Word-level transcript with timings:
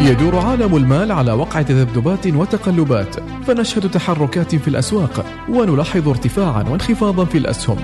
يدور 0.00 0.38
عالم 0.38 0.76
المال 0.76 1.12
على 1.12 1.32
وقع 1.32 1.62
تذبذبات 1.62 2.26
وتقلبات 2.26 3.16
فنشهد 3.46 3.90
تحركات 3.90 4.54
في 4.54 4.68
الأسواق 4.68 5.26
ونلاحظ 5.48 6.08
ارتفاعا 6.08 6.62
وانخفاضا 6.62 7.24
في 7.24 7.38
الأسهم. 7.38 7.76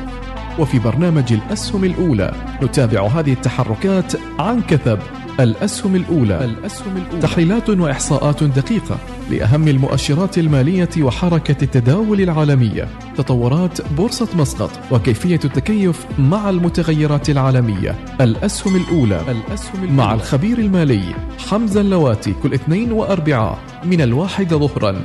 وفي 0.59 0.79
برنامج 0.79 1.33
الأسهم 1.33 1.85
الأولى 1.85 2.35
نتابع 2.62 3.06
هذه 3.06 3.33
التحركات 3.33 4.12
عن 4.38 4.62
كثب. 4.62 4.98
الأسهم 5.40 5.96
الأولى. 5.96 6.44
الأسهم 6.44 6.96
الأولى 6.96 7.22
تحليلات 7.22 7.71
وإحصاءات 7.71 8.44
دقيقة 8.44 8.98
لأهم 9.30 9.69
المؤشرات 9.69 10.38
المالية 10.38 10.88
وحركة 10.98 11.65
التداول 11.65 12.21
العالمية. 12.21 12.88
تطورات 13.16 13.92
بورصة 13.97 14.29
مسقط 14.37 14.71
وكيفية 14.90 15.40
التكيف 15.44 16.06
مع 16.19 16.51
المتغيرات 16.51 17.30
العالمية. 17.30 18.05
الأسهم 18.20 18.77
الأولى. 18.77 19.20
الأسهم 19.29 19.74
الأولى 19.74 19.92
مع 19.92 20.15
الخبير 20.15 20.59
المالي 20.59 21.15
حمزة 21.51 21.80
اللواتي 21.80 22.34
كل 22.42 22.55
اثنين 22.55 22.92
وأربعاء 22.92 23.59
من 23.85 24.01
الواحدة 24.01 24.57
ظهرا. 24.57 25.01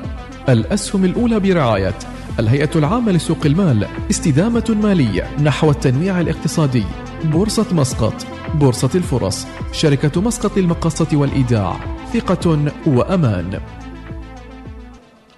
الأسهم 0.50 1.06
الأولى 1.06 1.40
برعاية 1.40 1.96
الهيئة 2.40 2.70
العامة 2.76 3.12
لسوق 3.12 3.46
المال 3.46 3.88
استدامة 4.12 4.78
مالية 4.84 5.28
نحو 5.44 5.72
التنويع 5.72 6.22
الاقتصادي. 6.22 6.84
بورصة 7.24 7.66
مسقط 7.72 8.37
بورصة 8.58 8.90
الفرص. 8.96 9.48
شركة 9.72 10.22
مسقط 10.22 10.58
للمقاصة 10.58 11.18
والإيداع. 11.18 11.76
ثقة 12.14 12.60
وأمان. 12.88 13.60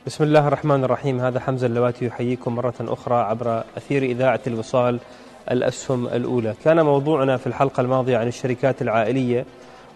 بسم 0.08 0.24
الله 0.24 0.48
الرحمن 0.48 0.84
الرحيم. 0.84 1.20
هذا 1.20 1.40
حمزة 1.40 1.68
اللواتي 1.68 2.06
يحييكم 2.06 2.56
مرة 2.56 2.74
أخرى 2.82 3.16
عبر 3.16 3.64
أثير 3.78 4.04
إذاعة 4.04 4.40
الوصال 4.48 5.00
الأسهم 5.52 6.08
الأولى. 6.08 6.54
كان 6.64 6.82
موضوعنا 6.82 7.38
في 7.38 7.48
الحلقة 7.48 7.82
الماضية 7.82 8.18
عن 8.18 8.28
الشركات 8.28 8.82
العائلية 8.82 9.46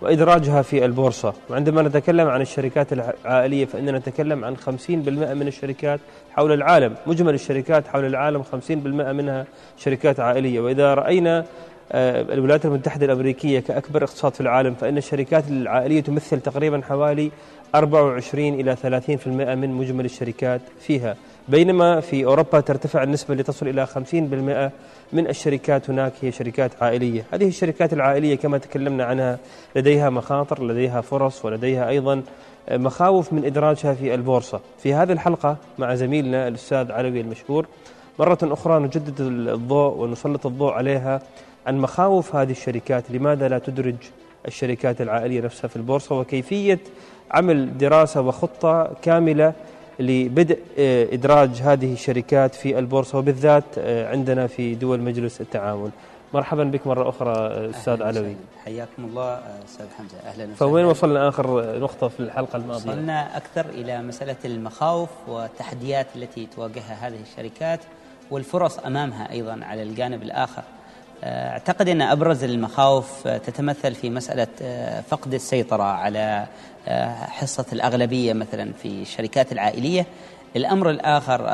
وإدراجها 0.02 0.62
في 0.62 0.86
البورصة. 0.86 1.34
وعندما 1.50 1.82
نتكلم 1.82 2.28
عن 2.28 2.42
الشركات 2.42 2.94
العائلية 2.94 3.66
فإننا 3.66 3.98
نتكلم 3.98 4.46
عن 4.46 4.58
50% 4.58 5.34
من 5.34 5.48
الشركات 5.48 6.00
حول 6.32 6.52
العالم. 6.52 6.96
مجمل 7.08 7.34
الشركات 7.34 7.88
حول 7.88 8.06
العالم 8.06 8.44
50% 8.44 9.12
منها 9.12 9.46
شركات 9.78 10.20
عائلية. 10.20 10.60
وإذا 10.60 10.94
رأينا 10.94 11.46
الولايات 11.94 12.66
المتحدة 12.66 13.06
الأمريكية 13.06 13.60
كأكبر 13.60 14.04
اقتصاد 14.04 14.34
في 14.34 14.42
العالم 14.42 14.74
فإن 14.74 14.98
الشركات 14.98 15.48
العائلية 15.48 16.02
تمثل 16.02 16.40
تقريبا 16.40 16.82
حوالي 16.82 17.32
24 17.76 18.48
إلى 18.48 18.76
30% 18.76 19.28
من 19.28 19.70
مجمل 19.70 20.06
الشركات 20.06 20.62
فيها. 20.80 21.16
بينما 21.48 22.00
في 22.00 22.26
أوروبا 22.26 22.60
ترتفع 22.60 23.04
النسبة 23.04 23.36
لتصل 23.36 23.68
إلى 23.68 23.86
50% 23.86 24.72
من 25.14 25.28
الشركات 25.28 25.90
هناك 25.90 26.14
هي 26.22 26.32
شركات 26.32 26.72
عائلية. 26.84 27.26
هذه 27.34 27.48
الشركات 27.48 27.94
العائلية 27.94 28.36
كما 28.36 28.58
تكلمنا 28.58 29.04
عنها 29.04 29.40
لديها 29.76 30.10
مخاطر 30.10 30.64
لديها 30.64 31.02
فرص 31.02 31.46
ولديها 31.46 31.90
أيضا 31.90 32.22
مخاوف 32.72 33.34
من 33.34 33.46
إدراجها 33.46 33.94
في 33.94 34.14
البورصة. 34.14 34.60
في 34.80 34.94
هذه 34.94 35.12
الحلقة 35.12 35.58
مع 35.78 35.96
زميلنا 35.96 36.48
الأستاذ 36.48 36.92
علوي 36.92 37.22
المشهور 37.22 37.66
مرة 38.20 38.38
أخرى 38.44 38.80
نجدد 38.80 39.22
الضوء 39.22 39.94
ونسلط 39.98 40.46
الضوء 40.46 40.72
عليها 40.74 41.22
عن 41.68 41.78
مخاوف 41.78 42.36
هذه 42.36 42.52
الشركات 42.52 43.12
لماذا 43.12 43.48
لا 43.48 43.60
تدرج 43.60 43.96
الشركات 44.48 45.02
العائلية 45.02 45.42
نفسها 45.42 45.68
في 45.68 45.76
البورصة 45.76 46.20
وكيفية 46.20 46.80
عمل 47.32 47.78
دراسة 47.78 48.22
وخطة 48.22 48.92
كاملة 49.02 49.54
لبدء 50.00 50.60
آه، 50.80 51.08
إدراج 51.14 51.50
هذه 51.50 51.94
الشركات 51.94 52.56
في 52.56 52.80
البورصة 52.80 53.18
وبالذات 53.18 53.64
آه، 53.78 54.12
عندنا 54.12 54.48
في 54.48 54.76
دول 54.76 55.00
مجلس 55.00 55.42
التعاون. 55.42 55.92
مرحبا 56.34 56.64
بك 56.64 56.88
مرة 56.88 57.10
أخرى 57.10 57.32
آه، 57.32 57.70
أستاذ 57.70 58.04
علوي. 58.04 58.36
حياكم 58.66 59.06
الله 59.06 59.40
أستاذ 59.66 59.86
حمزة. 59.98 60.18
أهلا 60.18 60.44
وسهلا. 60.44 60.56
فوين 60.56 60.86
وصلنا 60.86 61.30
آخر 61.30 61.80
نقطة 61.80 62.08
في 62.08 62.20
الحلقة 62.20 62.58
الماضية؟ 62.58 62.92
وصلنا 62.92 63.38
أكثر 63.38 63.66
إلى 63.66 64.02
مسألة 64.02 64.36
المخاوف 64.46 65.10
والتحديات 65.28 66.08
التي 66.16 66.48
تواجهها 66.56 67.08
هذه 67.08 67.20
الشركات 67.32 67.80
والفرص 68.32 68.80
أمامها 68.80 69.32
أيضا 69.32 69.60
على 69.64 69.84
الجانب 69.84 70.24
الآخر. 70.24 70.64
أعتقد 71.26 71.90
أن 71.90 72.02
أبرز 72.02 72.44
المخاوف 72.44 73.28
تتمثل 73.28 73.96
في 73.96 74.10
مسألة 74.10 74.48
فقد 75.10 75.34
السيطرة 75.34 75.84
على 75.84 76.46
حصة 77.28 77.66
الأغلبية 77.74 78.34
مثلا 78.34 78.74
في 78.74 78.88
الشركات 78.88 79.52
العائلية. 79.52 80.06
الأمر 80.56 80.90
الآخر 80.90 81.46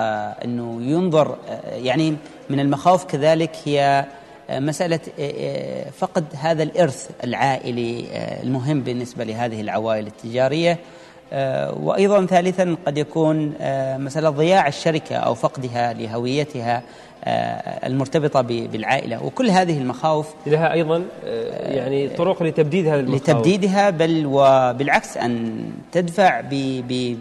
أنه 0.46 0.82
ينظر 0.82 1.38
يعني 1.66 2.16
من 2.50 2.60
المخاوف 2.60 3.06
كذلك 3.06 3.52
هي 3.66 4.06
مسألة 4.50 5.00
فقد 5.98 6.26
هذا 6.36 6.64
الإرث 6.64 7.10
العائلي 7.24 8.06
المهم 8.44 8.82
بالنسبة 8.82 9.24
لهذه 9.24 9.62
العوائل 9.62 10.08
التجارية. 10.08 10.78
وأيضا 11.74 12.26
ثالثا 12.26 12.78
قد 12.86 12.98
يكون 12.98 13.54
مسألة 13.98 14.30
ضياع 14.30 14.68
الشركة 14.68 15.16
أو 15.16 15.34
فقدها 15.34 15.94
لهويتها. 15.94 16.78
آه، 16.78 16.82
المرتبطة 17.28 18.42
بالعائلة. 18.42 19.24
وكل 19.26 19.50
هذه 19.50 19.78
المخاوف 19.78 20.28
لها 20.48 20.74
أيضا 20.74 21.04
آه، 21.26 21.74
يعني 21.74 22.08
طرق 22.08 22.44
لتبديد 22.44 22.88
هذه 22.88 23.00
المخاوف 23.00 23.30
لتبديدها 23.30 23.90
بل 23.90 24.26
وبالعكس 24.26 25.18
أن 25.18 25.64
تدفع 25.92 26.42
ب 26.42 26.50
ب 26.88 27.18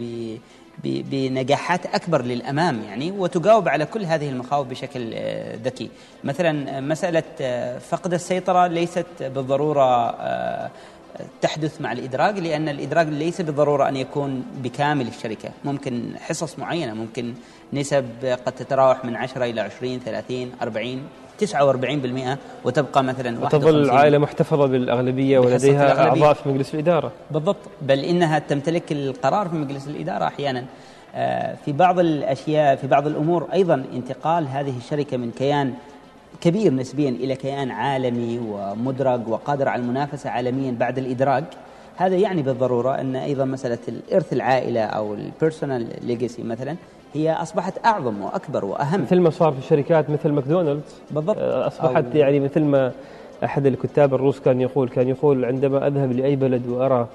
ب 0.84 1.10
بنجاحات 1.10 1.86
أكبر 1.86 2.22
للأمام 2.22 2.82
يعني 2.88 3.10
وتجاوب 3.10 3.68
على 3.68 3.86
كل 3.86 4.04
هذه 4.04 4.28
المخاوف 4.28 4.66
بشكل 4.66 5.10
آه، 5.14 5.56
ذكي. 5.64 5.90
مثلا 6.24 6.80
مسألة 6.80 7.22
فقد 7.78 8.14
السيطرة 8.14 8.66
ليست 8.66 9.06
بالضرورة 9.20 10.14
تحدث 11.40 11.80
مع 11.80 11.92
الإدراج 11.92 12.38
لأن 12.38 12.68
الإدراج 12.68 13.08
ليس 13.08 13.40
بالضرورة 13.40 13.88
أن 13.88 13.96
يكون 13.96 14.44
بكامل 14.62 15.08
الشركة. 15.08 15.50
ممكن 15.64 16.12
حصص 16.18 16.58
معينة 16.58 16.94
ممكن 16.94 17.34
نسب 17.72 18.06
قد 18.46 18.52
تتراوح 18.52 19.04
من 19.04 19.16
10 19.16 19.44
إلى 19.44 19.60
20 19.60 19.98
30 20.00 20.52
40 20.62 21.02
49% 21.40 22.38
وتبقى 22.64 23.04
مثلا 23.04 23.44
وتظل 23.44 23.82
العائلة 23.82 24.18
محتفظة 24.18 24.66
بالأغلبية 24.66 25.38
ولديها 25.38 26.08
أعضاء 26.08 26.32
في 26.34 26.48
مجلس 26.48 26.74
الإدارة. 26.74 27.12
بالضبط. 27.30 27.56
بل 27.82 27.98
إنها 27.98 28.38
تمتلك 28.38 28.92
القرار 28.92 29.48
في 29.48 29.56
مجلس 29.56 29.88
الإدارة 29.88 30.24
أحيانا. 30.24 30.64
آه، 31.14 31.56
في 31.64 31.72
بعض 31.72 31.98
الأشياء 31.98 32.76
في 32.76 32.86
بعض 32.86 33.06
الأمور 33.06 33.48
أيضا 33.52 33.84
انتقال 33.92 34.48
هذه 34.48 34.76
الشركة 34.76 35.16
من 35.16 35.30
كيان 35.30 35.74
كبير 36.40 36.74
نسبيا 36.74 37.10
إلى 37.10 37.36
كيان 37.36 37.70
عالمي 37.70 38.38
ومدرج 38.38 39.28
وقادر 39.28 39.68
على 39.68 39.82
المنافسة 39.82 40.30
عالميا 40.30 40.76
بعد 40.80 40.98
الادراج 40.98 41.44
هذا 41.96 42.16
يعني 42.16 42.42
بالضرورة 42.42 43.00
أن 43.00 43.16
أيضا 43.16 43.44
مسألة 43.44 43.78
الإرث 43.88 44.32
العائلة 44.32 44.80
أو 44.80 45.14
ال 45.14 45.22
personal 45.22 45.86
legacy 46.02 46.42
مثلا 46.42 46.76
هي 47.14 47.32
أصبحت 47.32 47.86
أعظم 47.86 48.22
وأكبر 48.22 48.64
وأهم. 48.64 49.02
مثل 49.02 49.20
ما 49.20 49.30
صار 49.30 49.52
في 49.52 49.66
شركات 49.66 50.10
مثل 50.10 50.28
ماكدونالدز 50.32 50.94
بالضبط. 51.10 51.36
آه، 51.38 51.66
أصبحت 51.66 52.14
يعني 52.14 52.40
مثل 52.40 52.60
ما 52.60 52.92
أحد 53.44 53.66
الكتاب 53.66 54.14
الروس 54.14 54.40
كان 54.40 54.60
يقول 54.60 54.88
كان 54.88 55.08
يقول 55.08 55.44
عندما 55.44 55.86
أذهب 55.86 56.12
لأي 56.12 56.36
بلد 56.36 56.66
وأرى 56.66 57.06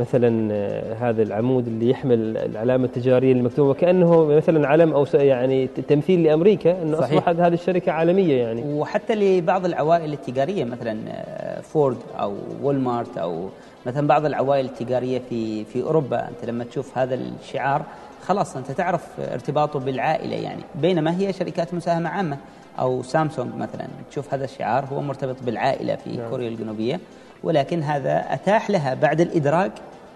مثلا 0.00 0.48
آه، 0.52 0.94
هذا 0.94 1.22
العمود 1.22 1.66
اللي 1.66 1.90
يحمل 1.90 2.36
العلامة 2.36 2.84
التجارية 2.84 3.32
المكتوبة 3.32 3.70
وكأنه 3.70 4.24
مثلا 4.24 4.68
علم 4.68 4.92
أو 4.92 5.06
يعني 5.14 5.66
تمثيل 5.66 6.22
لأمريكا 6.22 6.82
إنه 6.82 7.00
صحيح. 7.00 7.12
اصبحت 7.12 7.36
هذه 7.36 7.54
الشركة 7.54 7.92
عالمية 7.92 8.42
يعني. 8.42 8.62
وحتى 8.74 9.14
لبعض 9.14 9.64
العوائل 9.64 10.12
التجارية 10.12 10.64
مثلا 10.64 10.98
آه، 11.08 11.60
فورد 11.60 11.96
أو 12.20 12.34
وولمارت 12.62 13.18
أو 13.18 13.48
مثلا 13.86 14.06
بعض 14.06 14.24
العوائل 14.24 14.64
التجارية 14.64 15.20
في 15.30 15.64
في 15.64 15.82
أوروبا. 15.82 16.28
أنت 16.28 16.44
لما 16.44 16.64
تشوف 16.64 16.98
هذا 16.98 17.14
الشعار 17.14 17.82
خلاص 18.22 18.56
أنت 18.56 18.70
تعرف 18.70 19.20
ارتباطه 19.32 19.78
بالعائلة 19.78 20.36
يعني. 20.36 20.62
بينما 20.74 21.18
هي 21.18 21.32
شركات 21.32 21.74
مساهمة 21.74 22.08
عامة 22.08 22.36
أو 22.78 23.02
سامسونج 23.02 23.54
مثلا. 23.54 23.86
تشوف 24.10 24.34
هذا 24.34 24.44
الشعار 24.44 24.84
هو 24.84 25.00
مرتبط 25.00 25.36
بالعائلة 25.42 25.96
في 25.96 26.16
نعم. 26.16 26.30
كوريا 26.30 26.48
الجنوبية. 26.48 27.00
ولكن 27.42 27.82
هذا 27.82 28.24
أتاح 28.30 28.70
لها 28.70 28.94
بعد 28.94 29.20
الإدراك 29.20 29.72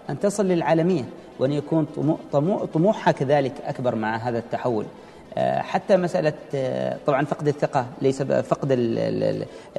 أن 0.09 0.19
تصل 0.19 0.45
للعالمية 0.45 1.03
وأن 1.39 1.51
يكون 1.51 1.87
طموحها 2.73 3.11
كذلك 3.11 3.53
أكبر 3.65 3.95
مع 3.95 4.17
هذا 4.17 4.37
التحول. 4.37 4.85
آه، 5.37 5.61
حتى 5.61 5.97
مسألة 5.97 6.33
آه، 6.55 6.97
طبعا 7.07 7.25
فقد 7.25 7.47
الثقة 7.47 7.85
ليس 8.01 8.21
فقد 8.21 8.67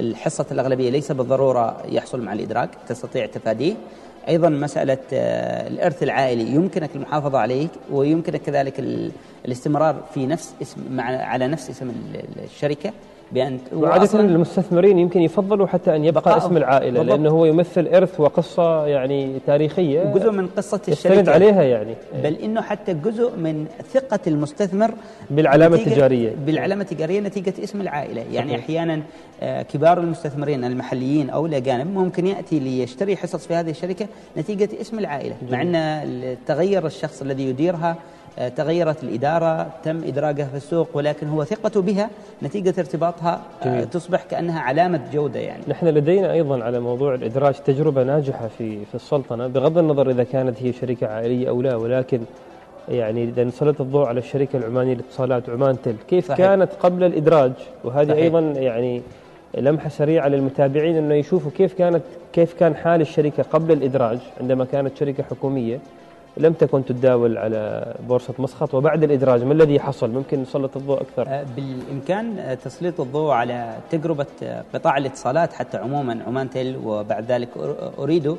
الحصة 0.01 0.47
الأغلبية 0.51 0.91
ليس 0.91 1.13
بالضرورة 1.13 1.83
يحصل 1.89 2.21
مع 2.21 2.33
الإدراك 2.33 2.71
تستطيع 2.89 3.27
تفاديه 3.27 3.75
أيضا 4.29 4.49
مسألة 4.49 4.99
آه، 5.13 5.69
الإرث 5.69 6.03
العائلي 6.03 6.43
يمكنك 6.43 6.91
المحافظة 6.97 7.39
عليه 7.39 7.69
ويمكنك 7.91 8.43
كذلك 8.43 8.81
الاستمرار 9.45 9.97
في 10.15 10.27
نفس 10.27 10.55
اسم 10.63 11.01
على 11.01 11.49
نفس 11.49 11.71
اسم 11.71 11.93
الشركة. 12.45 12.93
بأن 13.33 13.59
وعادة 13.73 14.21
المستثمرين 14.21 14.99
يمكن 14.99 15.23
يفضلوا 15.23 15.67
حتى 15.67 15.97
أن 15.97 16.05
يبقى 16.05 16.37
اسم 16.37 16.57
العائلة 16.57 16.99
بالضبط. 17.01 17.19
لأنه 17.19 17.31
هو 17.31 17.45
يمثل 17.45 17.89
إرث 17.95 18.21
وقصة 18.21 18.87
يعني 18.87 19.39
تاريخية 19.47 20.05
جزء 20.05 20.31
من 20.31 20.47
قصة 20.47 20.81
الشركة 20.89 21.33
عليها 21.33 21.63
يعني 21.63 21.95
بل 22.23 22.35
إنه 22.35 22.61
حتى 22.63 22.95
جزء 22.95 23.37
من 23.37 23.67
ثقة 23.93 24.19
المستثمر 24.27 24.91
بالعلامة 25.31 25.77
التجارية 25.77 26.33
بالعلامة 26.47 26.83
التجارية 26.83 27.21
نتيجة 27.21 27.55
اسم 27.65 27.81
العائلة 27.81 28.25
يعني 28.33 28.51
صحيح. 28.51 28.65
أحيانا 28.65 29.01
آه، 29.43 29.63
كبار 29.63 29.99
المستثمرين 30.01 30.65
المحليين 30.65 31.31
أو 31.31 31.47
الأجانب 31.47 31.95
ممكن 31.95 32.27
يأتي 32.27 32.59
ليشتري 32.59 33.17
حصص 33.17 33.47
في 33.47 33.55
هذه 33.55 33.71
الشركة 33.71 34.07
نتيجة 34.37 34.69
اسم 34.81 34.99
العائلة. 34.99 35.35
مع 35.51 35.63
أن 35.63 36.37
تغير 36.47 36.87
الشخص 36.87 37.23
الذي 37.23 37.49
يديرها 37.49 37.97
تغيرت 38.57 39.03
الإدارة 39.05 39.67
تم 39.85 40.05
إدراجها 40.05 40.47
في 40.47 40.57
السوق 40.57 40.89
ولكن 40.95 41.29
هو 41.29 41.45
ثقته 41.45 41.83
بها 41.83 42.11
نتيجة 42.43 42.75
ارتباطها 42.79 43.41
آه، 43.63 43.65
جميل. 43.65 43.91
تصبح 43.91 44.23
كأنها 44.23 44.61
علامة 44.61 45.01
جودة 45.13 45.41
يعني 45.41 45.63
نحن 45.69 45.87
لدينا 45.87 46.33
أيضا 46.33 46.65
على 46.65 46.81
موضوع 46.81 47.15
الإدراج 47.15 47.55
تجربة 47.55 48.03
ناجحة 48.03 48.49
في 48.59 48.85
في 48.85 48.95
السلطنة 48.95 49.47
بغض 49.47 49.79
النظر 49.79 50.11
إذا 50.11 50.25
كانت 50.25 50.63
هي 50.63 50.73
شركة 50.73 51.07
عائلية 51.07 51.49
أو 51.49 51.63
لا 51.63 51.77
ولكن 51.77 52.21
يعني 52.89 53.25
إذا 53.25 53.45
نسلط 53.45 53.81
الضوء 53.81 54.07
على 54.07 54.19
الشركة 54.19 54.57
العمانية 54.57 54.95
للاتصالات 54.95 55.51
عمان 55.51 55.77
تل 55.83 55.97
كيف 56.09 56.25
صحيح. 56.29 56.39
كانت 56.39 56.73
قبل 56.81 57.05
الإدراج 57.05 57.53
وهذه 57.85 58.09
صحيح. 58.09 58.23
أيضا 58.23 58.41
يعني 58.41 59.03
لمحة 59.55 59.89
سريعة 59.89 60.29
للمتابعين 60.29 60.97
أنه 60.97 61.15
يشوفوا 61.15 61.51
كيف 61.57 61.75
كانت 61.75 62.03
كيف 62.33 62.55
كان 62.55 62.77
حال 62.77 63.01
الشركة 63.01 63.43
قبل 63.43 63.73
الإدراج 63.73 64.19
عندما 64.41 64.65
كانت 64.65 64.97
شركة 64.97 65.23
حكومية 65.23 65.79
لم 66.37 66.53
تكن 66.53 66.85
تداول 66.85 67.39
على 67.39 67.95
بورصة 68.09 68.35
مسقط 68.39 68.75
وبعد 68.75 69.05
الإدراج 69.05 69.43
ما 69.43 69.53
الذي 69.53 69.81
حصل؟ 69.81 70.11
ممكن 70.11 70.43
نسلط 70.43 70.77
الضوء 70.77 71.01
أكثر. 71.01 71.29
آه، 71.29 71.47
بالإمكان 71.57 72.57
تسليط 72.65 73.01
الضوء 73.01 73.31
على 73.31 73.75
تجربة 73.91 74.27
قطاع 74.75 74.97
الاتصالات 74.97 75.53
حتى 75.53 75.79
عموما 75.79 76.23
عمان 76.27 76.51
تيل 76.51 76.77
وبعد 76.85 77.25
ذلك 77.33 77.49
أوريدو 77.99 78.37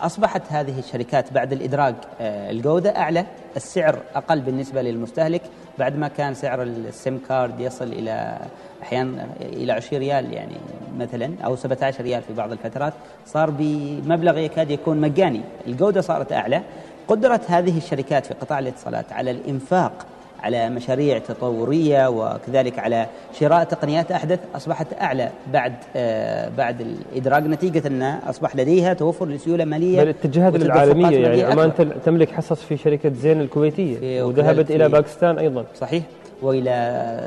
أصبحت 0.00 0.42
هذه 0.48 0.78
الشركات 0.78 1.32
بعد 1.32 1.52
الإدراج 1.52 1.94
الجودة 2.20 2.96
أعلى 2.96 3.26
السعر 3.56 3.98
أقل 4.14 4.40
بالنسبة 4.40 4.82
للمستهلك 4.82 5.42
بعد 5.78 5.96
ما 5.96 6.08
كان 6.08 6.34
سعر 6.34 6.62
ال 6.62 6.76
SIM 6.76 7.20
card 7.28 7.60
يصل 7.60 7.84
إلى 7.84 8.38
أحيانا 8.82 9.26
إلى 9.40 9.72
20 9.72 10.02
ريال 10.02 10.32
يعني 10.32 10.54
مثلا 10.98 11.30
أو 11.44 11.56
17 11.56 12.04
ريال 12.04 12.22
في 12.22 12.32
بعض 12.32 12.52
الفترات 12.52 12.92
صار 13.26 13.50
بمبلغ 13.50 14.38
يكاد 14.38 14.70
يكون 14.70 15.00
مجاني. 15.00 15.40
الجودة 15.66 16.00
صارت 16.00 16.32
أعلى. 16.32 16.62
قدرت 17.08 17.50
هذه 17.50 17.78
الشركات 17.78 18.26
في 18.26 18.34
قطاع 18.34 18.58
الاتصالات 18.58 19.12
على 19.12 19.30
الإنفاق 19.30 19.92
على 20.42 20.70
مشاريع 20.70 21.18
تطورية 21.18 22.08
وكذلك 22.08 22.78
على 22.78 23.06
شراء 23.40 23.64
تقنيات 23.64 24.12
أحدث 24.12 24.38
أصبحت 24.54 24.86
أعلى 25.00 25.30
بعد 25.52 25.72
آه 25.96 26.48
بعد 26.58 26.80
الإدراج 26.80 27.46
نتيجة 27.46 27.88
أن 27.88 28.02
أصبح 28.02 28.56
لديها 28.56 28.94
توفر 28.94 29.26
لسيولة 29.26 29.64
مالية 29.64 29.96
بل 29.96 30.02
الاتجاهات 30.02 30.54
العالمية 30.54 31.18
يعني 31.18 31.42
عمان 31.42 31.72
تملك 32.04 32.30
حصص 32.30 32.62
في 32.62 32.76
شركة 32.76 33.12
زين 33.12 33.40
الكويتية 33.40 34.22
وذهبت 34.22 34.70
إلى 34.70 34.88
باكستان 34.88 35.38
أيضا. 35.38 35.64
صحيح. 35.80 36.02
وإلى 36.42 36.70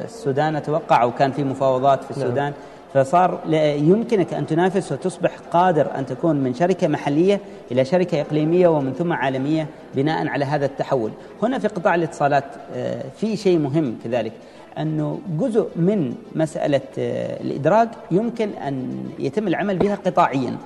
السودان 0.05 0.55
أتوقع 0.55 1.03
وكان 1.03 1.31
في 1.31 1.43
مفاوضات 1.43 2.03
في 2.03 2.11
السودان. 2.11 2.35
نعم. 2.43 2.53
فصار 2.95 3.39
يمكنك 3.77 4.33
أن 4.33 4.47
تنافس 4.47 4.91
وتصبح 4.91 5.31
قادر 5.51 5.87
أن 5.97 6.05
تكون 6.05 6.35
من 6.35 6.53
شركة 6.53 6.87
محلية 6.87 7.39
إلى 7.71 7.85
شركة 7.85 8.21
إقليمية 8.21 8.67
ومن 8.67 8.93
ثم 8.93 9.13
عالمية 9.13 9.67
بناء 9.95 10.27
على 10.27 10.45
هذا 10.45 10.65
التحول. 10.65 11.11
هنا 11.43 11.59
في 11.59 11.67
قطاع 11.67 11.95
الاتصالات 11.95 12.43
آه، 12.75 13.03
في 13.17 13.37
شيء 13.37 13.59
مهم 13.59 13.95
كذلك 14.03 14.31
أنه 14.77 15.19
جزء 15.39 15.67
من 15.75 16.15
مسألة 16.35 16.81
آه، 16.99 17.41
الإدراج 17.41 17.89
يمكن 18.11 18.49
أن 18.49 19.03
يتم 19.19 19.47
العمل 19.47 19.77
بها 19.77 19.95
قطاعيا. 19.95 20.57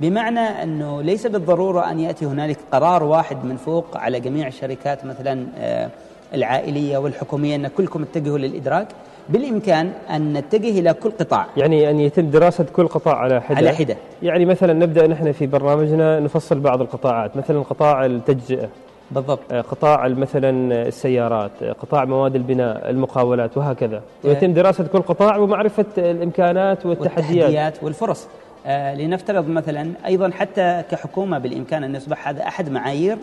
بمعنى 0.00 0.40
أنه 0.40 1.02
ليس 1.02 1.26
بالضرورة 1.26 1.90
أن 1.90 2.00
يأتي 2.00 2.24
هنالك 2.24 2.58
قرار 2.72 3.02
واحد 3.02 3.44
من 3.44 3.56
فوق 3.56 3.96
على 3.96 4.20
جميع 4.20 4.46
الشركات 4.46 5.04
مثلا 5.04 5.46
آه، 5.58 5.90
العائلية 6.34 6.98
والحكومية 6.98 7.56
أن 7.56 7.66
كلكم 7.66 8.02
اتجهوا 8.02 8.38
للإدراج 8.38 8.86
بالإمكان 9.28 9.92
أن 10.10 10.32
نتجه 10.32 10.80
إلى 10.80 10.94
كل 10.94 11.10
قطاع. 11.10 11.46
يعني 11.56 11.90
أن 11.90 12.00
يتم 12.00 12.30
دراسة 12.30 12.66
كل 12.76 12.88
قطاع 12.88 13.16
على 13.16 13.40
حدة. 13.42 13.56
على 13.56 13.72
حدة. 13.72 13.96
يعني 14.22 14.44
مثلا 14.44 14.72
نبدأ 14.72 15.06
نحن 15.06 15.32
في 15.32 15.46
برنامجنا 15.46 16.20
نفصل 16.20 16.60
بعض 16.60 16.80
القطاعات 16.80 17.36
مثلا 17.36 17.60
قطاع 17.60 18.04
التجزئة. 18.06 18.68
بالضبط. 19.10 19.40
آه، 19.52 19.60
قطاع 19.60 20.08
مثلا 20.08 20.82
السيارات 20.86 21.50
آه، 21.62 21.72
قطاع 21.72 22.04
مواد 22.04 22.34
البناء 22.34 22.90
المقاولات 22.90 23.56
وهكذا. 23.56 24.02
ويتم 24.24 24.52
دراسة 24.52 24.84
كل 24.84 25.02
قطاع 25.02 25.36
ومعرفة 25.36 25.84
الإمكانات 25.98 26.86
والتحديات 26.86 27.28
والتحديات. 27.30 27.82
والفرص. 27.82 28.26
آه 28.66 28.94
لنفترض 28.94 29.48
مثلا 29.48 29.90
أيضا 30.06 30.30
حتى 30.30 30.82
كحكومة 30.90 31.38
بالإمكان 31.38 31.84
أن 31.84 31.94
يصبح 31.94 32.28
هذا 32.28 32.42
أحد 32.42 32.70
معايير 32.70 33.16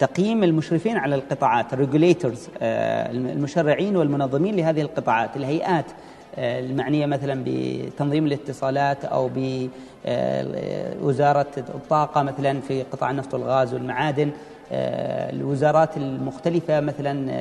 تقييم 0.00 0.44
المشرفين 0.44 0.96
على 0.96 1.14
القطاعات 1.14 1.74
آه، 1.74 3.10
المشرعين 3.10 3.96
والمنظمين 3.96 4.56
لهذه 4.56 4.80
القطاعات 4.80 5.36
الهيئات 5.36 5.84
آه، 6.36 6.60
المعنية 6.60 7.06
مثلا 7.06 7.44
بتنظيم 7.46 8.26
الاتصالات 8.26 9.04
أو 9.04 9.30
بوزاره 9.34 11.46
آه، 11.58 11.64
الطاقة 11.74 12.22
مثلا 12.22 12.60
في 12.60 12.82
قطاع 12.82 13.10
النفط 13.10 13.34
والغاز 13.34 13.74
والمعادن 13.74 14.30
الوزارات 14.72 15.96
المختلفة 15.96 16.80
مثلا 16.80 17.32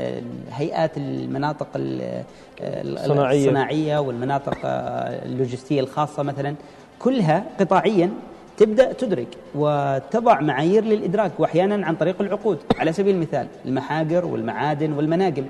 هيئات 0.51 0.97
المناطق 0.97 1.67
الصناعية, 1.75 3.45
الصناعية 3.45 3.97
والمناطق 3.97 4.57
اللوجستية 4.65 5.79
الخاصة 5.79 6.23
مثلا 6.23 6.55
كلها 6.99 7.43
قطاعيا 7.59 8.11
تبدأ 8.59 8.93
تدرك 8.93 9.27
وتضع 9.55 10.39
معايير 10.39 10.83
للإدراك 10.83 11.31
وأحيانا 11.39 11.85
عن 11.85 11.95
طريق 11.95 12.21
العقود. 12.21 12.59
على 12.79 12.93
سبيل 12.93 13.15
المثال 13.15 13.47
المحاجر 13.65 14.25
والمعادن 14.25 14.93
والمناجم 14.93 15.45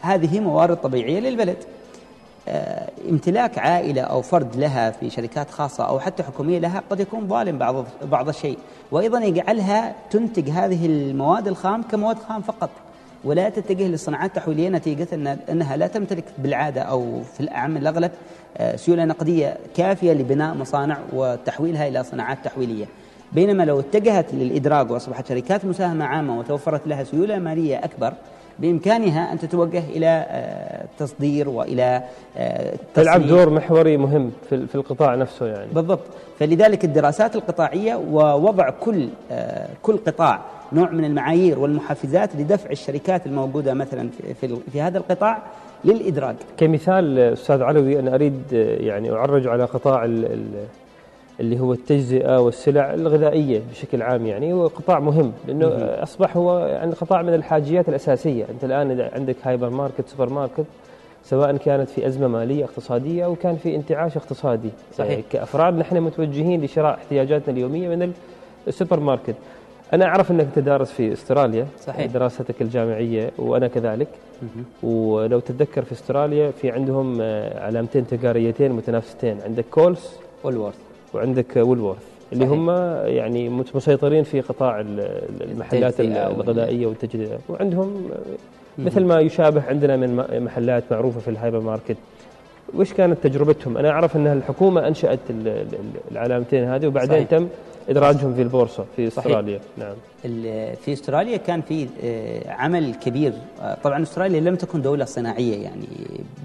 هذه 0.00 0.40
موارد 0.40 0.76
طبيعية 0.76 1.20
للبلد. 1.20 1.56
آه، 2.48 2.90
امتلاك 3.10 3.58
عائلة 3.58 4.02
أو 4.02 4.22
فرد 4.22 4.56
لها 4.56 4.90
في 4.90 5.10
شركات 5.10 5.50
خاصة 5.50 5.84
أو 5.88 6.00
حتى 6.00 6.22
حكومية 6.22 6.58
لها 6.58 6.82
قد 6.90 7.00
يكون 7.00 7.28
ظالم 7.28 7.58
بعض 7.58 7.84
بعض 8.02 8.28
الشيء. 8.28 8.58
وأيضا 8.90 9.20
يجعلها 9.20 9.94
تنتج 10.10 10.50
هذه 10.50 10.86
المواد 10.86 11.48
الخام 11.48 11.82
كمواد 11.82 12.18
خام 12.28 12.42
فقط. 12.42 12.70
ولا 13.24 13.48
تتجه 13.48 13.88
للصناعات 13.88 14.30
التحويلية 14.30 14.68
نتيجة 14.68 15.08
أنها 15.50 15.76
لا 15.76 15.86
تمتلك 15.86 16.24
بالعادة 16.38 16.80
أو 16.80 17.22
في 17.34 17.40
الأعم 17.40 17.76
الأغلب 17.76 18.10
آه، 18.56 18.76
سيولة 18.76 19.04
نقدية 19.04 19.56
كافية 19.76 20.12
لبناء 20.12 20.54
مصانع 20.54 20.98
وتحويلها 21.12 21.88
إلى 21.88 22.04
صناعات 22.04 22.38
تحويلية. 22.44 22.86
بينما 23.32 23.62
لو 23.62 23.80
اتجهت 23.80 24.34
للإدراج 24.34 24.90
وأصبحت 24.90 25.28
شركات 25.28 25.64
مساهمة 25.64 26.04
عامة 26.04 26.38
وتوفرت 26.38 26.86
لها 26.86 27.04
سيولة 27.04 27.38
مالية 27.38 27.84
أكبر 27.84 28.12
بإمكانها 28.58 29.32
أن 29.32 29.38
تتوجه 29.38 29.82
إلى 29.88 30.26
آه، 30.28 31.48
وإلى 31.48 32.02
آه، 32.36 32.74
تلعب 32.94 33.26
دور 33.26 33.50
محوري 33.50 33.96
مهم 33.96 34.32
في 34.48 34.74
القطاع 34.74 35.14
نفسه 35.14 35.46
يعني. 35.46 35.72
بالضبط. 35.72 36.04
فلذلك 36.38 36.84
الدراسات 36.84 37.36
القطاعية 37.36 37.94
ووضع 37.94 38.70
كل 38.70 39.08
كل 39.82 39.96
قطاع 39.96 40.40
نوع 40.72 40.90
من 40.90 41.04
المعايير 41.04 41.58
والمحفزات 41.58 42.36
لدفع 42.36 42.70
الشركات 42.70 43.26
الموجودة 43.26 43.74
مثلا 43.74 44.08
في, 44.40 44.56
في 44.72 44.80
هذا 44.80 44.98
القطاع 44.98 45.42
للإدراج 45.84 46.36
كمثال 46.56 47.18
أستاذ 47.18 47.62
علوي 47.62 48.00
أنا 48.00 48.14
أريد 48.14 48.42
يعني 48.80 49.12
أعرج 49.12 49.46
على 49.46 49.64
قطاع 49.64 50.04
اللي 51.40 51.60
هو 51.60 51.72
التجزئة 51.72 52.40
والسلع 52.40 52.94
الغذائية 52.94 53.62
بشكل 53.70 54.02
عام 54.02 54.26
يعني 54.26 54.52
هو 54.52 54.66
قطاع 54.66 55.00
مهم 55.00 55.32
لأنه 55.48 55.68
أصبح 56.02 56.36
هو 56.36 56.58
يعني 56.58 56.92
قطاع 56.92 57.22
من 57.22 57.34
الحاجيات 57.34 57.88
الأساسية. 57.88 58.44
أنت 58.50 58.64
الآن 58.64 59.08
عندك 59.12 59.36
هايبر 59.42 59.70
ماركت 59.70 60.08
سوبر 60.08 60.28
ماركت 60.28 60.64
سواء 61.24 61.56
كانت 61.56 61.88
في 61.88 62.06
أزمة 62.06 62.28
مالية 62.28 62.64
اقتصادية 62.64 63.24
أو 63.24 63.34
كان 63.34 63.56
في 63.56 63.76
انتعاش 63.76 64.16
اقتصادي. 64.16 64.70
صحيح. 64.94 65.10
يعني 65.10 65.24
كأفراد 65.32 65.78
نحن 65.78 66.00
متوجهين 66.00 66.64
لشراء 66.64 66.94
احتياجاتنا 66.94 67.54
اليومية 67.54 67.88
من 67.88 68.12
السوبر 68.68 69.00
ماركت. 69.00 69.34
أنا 69.92 70.04
أعرف 70.04 70.30
أنك 70.30 70.46
تدارس 70.54 70.90
في 70.92 71.12
أستراليا 71.12 71.66
صحيح. 71.86 72.06
دراستك 72.06 72.62
الجامعية 72.62 73.30
وأنا 73.38 73.68
كذلك. 73.68 74.08
ولو 74.82 75.40
تتذكر 75.40 75.84
في 75.84 75.92
أستراليا 75.92 76.50
في 76.50 76.70
عندهم 76.70 77.18
آه، 77.20 77.64
علامتين 77.66 78.06
تجاريتين 78.06 78.72
متنافستين. 78.72 79.36
عندك 79.44 79.64
Coles 79.70 80.16
و 80.44 80.46
Woolworths. 80.46 80.74
وعندك 81.14 81.56
Woolworths 81.56 81.98
اللي 82.32 82.44
هم 82.46 82.70
يعني 83.06 83.48
مسيطرين 83.74 84.24
في 84.24 84.40
قطاع 84.40 84.80
المحلات 85.40 86.00
الغذائية 86.00 86.86
والتجزئة. 86.86 87.38
وعندهم 87.48 88.10
مثل 88.78 89.04
ما 89.04 89.20
يشابه 89.20 89.62
عندنا 89.68 89.96
من 89.96 90.16
محلات 90.44 90.84
معروفة 90.90 91.20
في 91.20 91.28
الهايبر 91.30 91.60
ماركت 91.60 91.96
وش 92.74 92.92
كانت 92.92 93.18
تجربتهم؟ 93.22 93.76
أنا 93.78 93.90
أعرف 93.90 94.16
ان 94.16 94.26
الحكومة 94.26 94.88
أنشأت 94.88 95.20
العلامتين 96.12 96.64
هذه 96.64 96.86
وبعدين 96.86 97.16
صحيح. 97.16 97.30
تم 97.30 97.48
إدراجهم 97.88 98.34
في 98.34 98.42
البورصة 98.42 98.84
في 98.96 99.08
أستراليا 99.08 99.58
صحيح. 99.58 99.88
نعم 99.88 99.94
في 100.84 100.92
أستراليا 100.92 101.36
كان 101.36 101.60
في 101.60 101.88
آه، 102.04 102.50
عمل 102.50 102.94
كبير 102.94 103.32
آه، 103.62 103.76
طبعا 103.84 104.02
أستراليا 104.02 104.40
لم 104.40 104.56
تكن 104.56 104.82
دولة 104.82 105.04
صناعية 105.04 105.62
يعني 105.62 105.86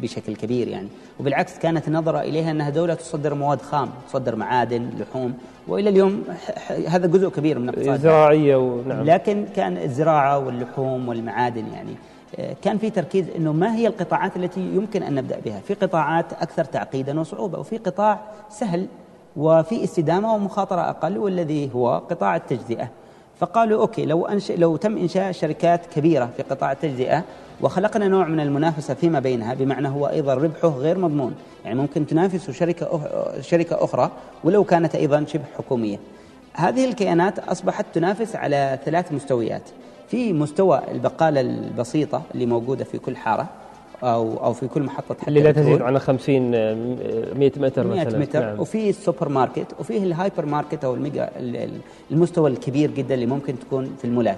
بشكل 0.02 0.36
كبير 0.36 0.68
يعني 0.68 0.88
وبالعكس 1.20 1.60
كانت 1.60 1.88
النظرة 1.88 2.22
إليها 2.22 2.52
أنها 2.52 2.70
دولة 2.70 2.94
تصدر 2.94 3.34
مواد 3.34 3.62
خام 3.62 3.90
تصدر 4.08 4.36
معادن 4.36 4.90
لحوم 5.00 5.34
وإلى 5.68 5.90
اليوم 5.90 6.24
هذا 6.88 7.08
جزء 7.08 7.30
كبير 7.30 7.60
من 7.60 7.70
اقتصادها 7.70 7.98
زراعية 7.98 8.56
ونعم 8.56 9.06
لكن 9.06 9.46
كان 9.56 9.78
الزراعة 9.78 10.40
واللحوم 10.40 11.08
والمعادن 11.08 11.66
يعني 11.74 11.96
كان 12.62 12.78
في 12.78 12.90
تركيز 12.90 13.30
إنه 13.30 13.54
ما 13.54 13.76
هي 13.76 13.88
القطاعات 13.88 14.38
التي 14.38 14.60
يمكن 14.60 15.04
أن 15.04 15.16
نبدأ 15.16 15.40
بها، 15.46 15.60
في 15.60 15.74
قطاعات 15.74 16.34
أكثر 16.34 16.66
تعقيدا 16.66 17.20
وصعوبة 17.20 17.60
وفي 17.60 17.78
قطاع 17.78 18.20
سهل 18.50 18.88
وفي 19.38 19.84
استدامة 19.84 20.34
ومخاطرة 20.34 20.82
أقل 20.82 21.18
والذي 21.18 21.70
هو 21.76 21.98
قطاع 22.10 22.36
التجزئة. 22.36 22.90
فقالوا 23.40 23.82
أوكي 23.82 24.06
لو 24.06 24.26
أنش... 24.26 24.52
لو 24.52 24.76
تم 24.76 24.98
إنشاء 24.98 25.32
شركات 25.32 25.86
كبيرة 25.86 26.30
في 26.38 26.44
قطاع 26.44 26.72
التجزئة 26.72 27.24
وخلقنا 27.62 28.08
نوع 28.08 28.28
من 28.28 28.40
المنافسة 28.40 28.94
فيما 28.94 29.20
بينها 29.20 29.54
بمعنى 29.54 29.88
هو 29.88 30.06
أيضا 30.06 30.34
ربحه 30.34 30.68
غير 30.68 30.98
مضمون، 30.98 31.36
يعني 31.66 31.80
ممكن 31.80 32.08
تنافس 32.08 32.52
شركة. 32.52 33.02
شركة 33.42 33.84
أخرى 33.84 34.12
ولو 34.44 34.64
كانت 34.64 34.96
أيضا 34.96 35.26
شبه 35.28 35.44
حكومية. 35.58 35.98
هذه 36.56 36.86
الكيانات 36.86 37.40
أصبحت 37.40 37.86
تنافس 37.94 38.36
على 38.36 38.80
ثلاث 38.86 39.12
مستويات. 39.12 39.62
في 40.08 40.34
مستوى 40.34 40.82
البقالة 40.92 41.42
البسيطة 41.42 42.22
اللي 42.34 42.46
موجودة 42.46 42.84
في 42.84 42.98
كل 42.98 43.18
حارة 43.18 43.48
أو 44.04 44.38
أو 44.44 44.54
في 44.54 44.68
كل 44.68 44.82
محطة 44.82 45.16
اللي 45.28 45.42
لا 45.42 45.52
تزيد 45.52 45.82
عن 45.82 46.00
50 46.00 46.52
100 46.52 47.52
متر 47.58 47.88
100 47.88 48.06
مثلا 48.06 48.20
متر 48.20 48.40
نعم. 48.40 48.60
وفي 48.60 48.90
السوبر 48.90 49.30
ماركت 49.30 49.68
وفيه 49.80 49.98
الهايبر 49.98 50.46
ماركت 50.46 50.84
أو 50.84 50.94
ال 50.94 51.01
mega 51.01 51.30
المستوى 52.12 52.50
الكبير 52.50 52.92
جدا 52.92 53.14
اللي 53.14 53.26
ممكن 53.26 53.60
تكون 53.60 53.96
في 54.02 54.06
المولات 54.06 54.38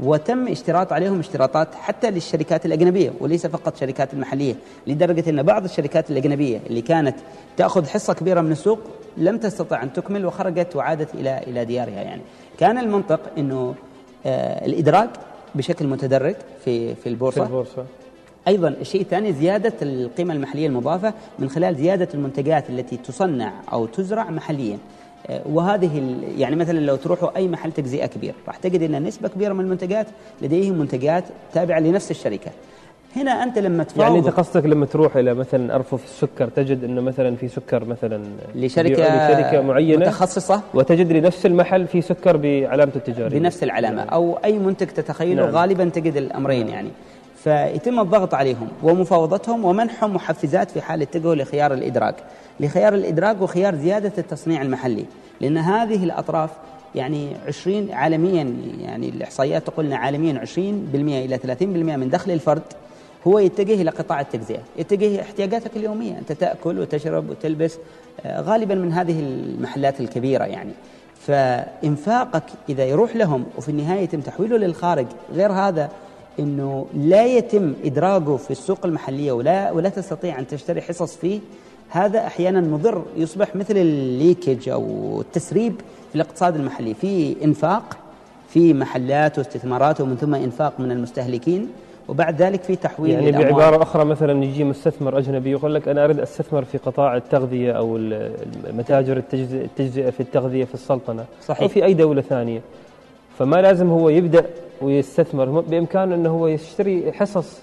وتم 0.00 0.48
اشتراط 0.48 0.92
عليهم 0.92 1.18
اشتراطات 1.18 1.74
حتى 1.74 2.10
للشركات 2.10 2.66
الأجنبية 2.66 3.12
وليس 3.20 3.46
فقط 3.46 3.72
الشركات 3.72 4.14
المحلية 4.14 4.54
لدرجة 4.86 5.30
أن 5.30 5.42
بعض 5.42 5.64
الشركات 5.64 6.10
الأجنبية 6.10 6.60
اللي 6.66 6.82
كانت 6.82 7.16
تأخذ 7.56 7.86
حصة 7.86 8.14
كبيرة 8.14 8.40
من 8.40 8.52
السوق 8.52 8.78
لم 9.16 9.38
تستطع 9.38 9.82
أن 9.82 9.92
تكمل 9.92 10.26
وخرجت 10.26 10.76
وعادت 10.76 11.14
إلى 11.14 11.38
إلى 11.46 11.64
ديارها 11.64 12.02
يعني. 12.02 12.22
كان 12.58 12.78
المنطق 12.78 13.20
إنه 13.38 13.74
آه 14.26 14.66
الادراج 14.66 15.08
بشكل 15.54 15.86
متدرج 15.86 16.34
في 16.64 16.94
في 16.94 17.08
البورصة, 17.08 17.40
في 17.40 17.46
البورصة. 17.46 17.84
أيضا 18.48 18.68
الشيء 18.68 19.00
الثاني 19.00 19.32
زيادة 19.32 19.72
القيمة 19.82 20.34
المحلية 20.34 20.66
المضافة 20.66 21.14
من 21.38 21.50
خلال 21.50 21.76
زيادة 21.76 22.08
المنتجات 22.14 22.70
التي 22.70 22.96
تصنع 22.96 23.52
أو 23.72 23.86
تزرع 23.86 24.30
محليا. 24.30 24.78
آه، 25.26 25.42
وهذه 25.46 26.16
يعني 26.38 26.56
مثلا 26.56 26.78
لو 26.78 26.96
تروحوا 26.96 27.36
أي 27.36 27.48
محل 27.48 27.72
تجزئة 27.72 28.06
كبير 28.06 28.34
راح 28.46 28.56
تجد 28.56 28.82
إن 28.82 29.02
نسبة 29.02 29.28
كبيرة 29.28 29.52
من 29.52 29.64
المنتجات 29.64 30.06
لديهم 30.42 30.78
منتجات 30.78 31.24
تابعة 31.52 31.80
لنفس 31.80 32.10
الشركة. 32.10 32.50
هنا 33.16 33.42
أنت 33.42 33.58
لما 33.58 33.84
تفاوض. 33.84 34.06
يعني 34.06 34.18
أنت 34.18 34.28
قصدك 34.28 34.66
لما 34.66 34.86
تروح 34.86 35.16
إلى 35.16 35.34
مثلا 35.34 35.74
أرفف 35.74 36.04
السكر 36.04 36.48
تجد 36.48 36.84
إنه 36.84 37.00
مثلا 37.00 37.36
في 37.36 37.48
سكر 37.48 37.84
مثلا 37.84 38.24
لشركة 38.54 38.92
لشركة 38.92 39.62
معينة 39.62 40.06
متخصصة. 40.06 40.62
وتجد 40.74 41.12
لنفس 41.12 41.46
المحل 41.46 41.86
في 41.86 42.02
سكر 42.02 42.36
بعلامته 42.36 42.96
التجارية. 42.96 43.38
بنفس 43.38 43.62
العلامة. 43.62 44.02
أو 44.02 44.38
أي 44.44 44.58
منتج 44.58 44.86
تتخيله 44.86 45.42
نعم. 45.42 45.54
غالبا 45.54 45.84
تجد 45.84 46.16
الأمرين 46.16 46.66
نعم. 46.66 46.74
يعني. 46.74 46.90
فيتم 47.44 48.00
الضغط 48.00 48.34
عليهم 48.34 48.68
ومفاوضتهم 48.82 49.64
ومنحهم 49.64 50.14
محفزات 50.14 50.70
في 50.70 50.80
حال 50.80 51.02
اتجهوا 51.02 51.34
لخيار 51.34 51.74
الإدراك. 51.74 52.14
لخيار 52.60 52.94
الإدراك 52.94 53.42
وخيار 53.42 53.74
زيادة 53.74 54.12
التصنيع 54.18 54.62
المحلي. 54.62 55.04
لأن 55.40 55.58
هذه 55.58 56.04
الأطراف 56.04 56.50
يعني 56.94 57.28
20 57.48 57.92
عالميا 57.92 58.56
يعني 58.80 59.08
الإحصائيات 59.08 59.66
تقول 59.66 59.92
عالميا 59.92 60.40
20% 60.44 60.58
إلى 60.94 61.38
30% 61.38 61.62
من 61.96 62.10
دخل 62.10 62.30
الفرد 62.30 62.62
هو 63.26 63.38
يتجه 63.38 63.74
إلى 63.82 63.90
قطاع 63.90 64.20
التجزئة 64.20 64.60
يتجه 64.78 65.20
احتياجاتك 65.20 65.76
اليومية 65.76 66.18
أنت 66.18 66.32
تأكل 66.32 66.78
وتشرب 66.78 67.30
وتلبس 67.30 67.78
آه، 68.20 68.40
غالبا 68.40 68.74
من 68.74 68.92
هذه 68.92 69.20
المحلات 69.20 70.00
الكبيرة 70.00 70.44
يعني. 70.44 70.72
فإنفاقك 71.26 72.42
إذا 72.68 72.84
يروح 72.84 73.16
لهم 73.16 73.44
وفي 73.58 73.68
النهاية 73.68 74.00
يتم 74.00 74.20
تحويله 74.20 74.56
للخارج 74.56 75.06
غير 75.32 75.52
هذا 75.52 75.88
إنه 76.38 76.86
لا 76.94 77.26
يتم 77.26 77.74
ادراجه 77.84 78.36
في 78.36 78.50
السوق 78.50 78.86
المحلية 78.86 79.32
ولا 79.32 79.70
ولا 79.70 79.88
تستطيع 79.88 80.38
أن 80.38 80.46
تشتري 80.46 80.80
حصص 80.80 81.16
فيه 81.16 81.40
هذا 81.88 82.26
أحيانا 82.26 82.60
مضر 82.60 83.04
يصبح 83.16 83.56
مثل 83.56 83.76
الليكج 83.76 84.68
أو 84.68 84.84
التسريب 85.20 85.74
في 86.08 86.14
الاقتصاد 86.14 86.56
المحلي. 86.56 86.94
في 86.94 87.36
إنفاق 87.44 87.96
في 88.48 88.74
محلات 88.74 89.38
واستثمارات 89.38 90.00
ومن 90.00 90.16
ثم 90.16 90.34
إنفاق 90.34 90.80
من 90.80 90.90
المستهلكين 90.90 91.68
وبعد 92.08 92.42
ذلك 92.42 92.62
في 92.62 92.76
تحويل 92.76 93.10
يعني 93.10 93.28
الأموال. 93.28 93.52
بعبارة 93.52 93.82
أخرى 93.82 94.04
مثلا 94.04 94.44
يجي 94.44 94.64
مستثمر 94.64 95.18
أجنبي 95.18 95.50
يقول 95.50 95.74
لك 95.74 95.88
أنا 95.88 96.04
أريد 96.04 96.20
أستثمر 96.20 96.64
في 96.64 96.78
قطاع 96.78 97.16
التغذية 97.16 97.72
أو 97.72 97.96
المتاجر 97.96 99.22
التجزئة 99.32 100.10
في 100.10 100.20
التغذية 100.20 100.64
في 100.64 100.74
السلطنة 100.74 101.24
صحيح. 101.46 101.62
أو 101.62 101.68
في 101.68 101.84
أي 101.84 101.94
دولة 101.94 102.22
ثانية 102.22 102.60
فما 103.38 103.56
لازم 103.56 103.90
هو 103.90 104.08
يبدأ 104.08 104.44
ويستثمر 104.82 105.60
بإمكانه 105.60 106.14
إنه 106.14 106.30
هو 106.30 106.46
يشتري 106.46 107.12
حصص 107.12 107.62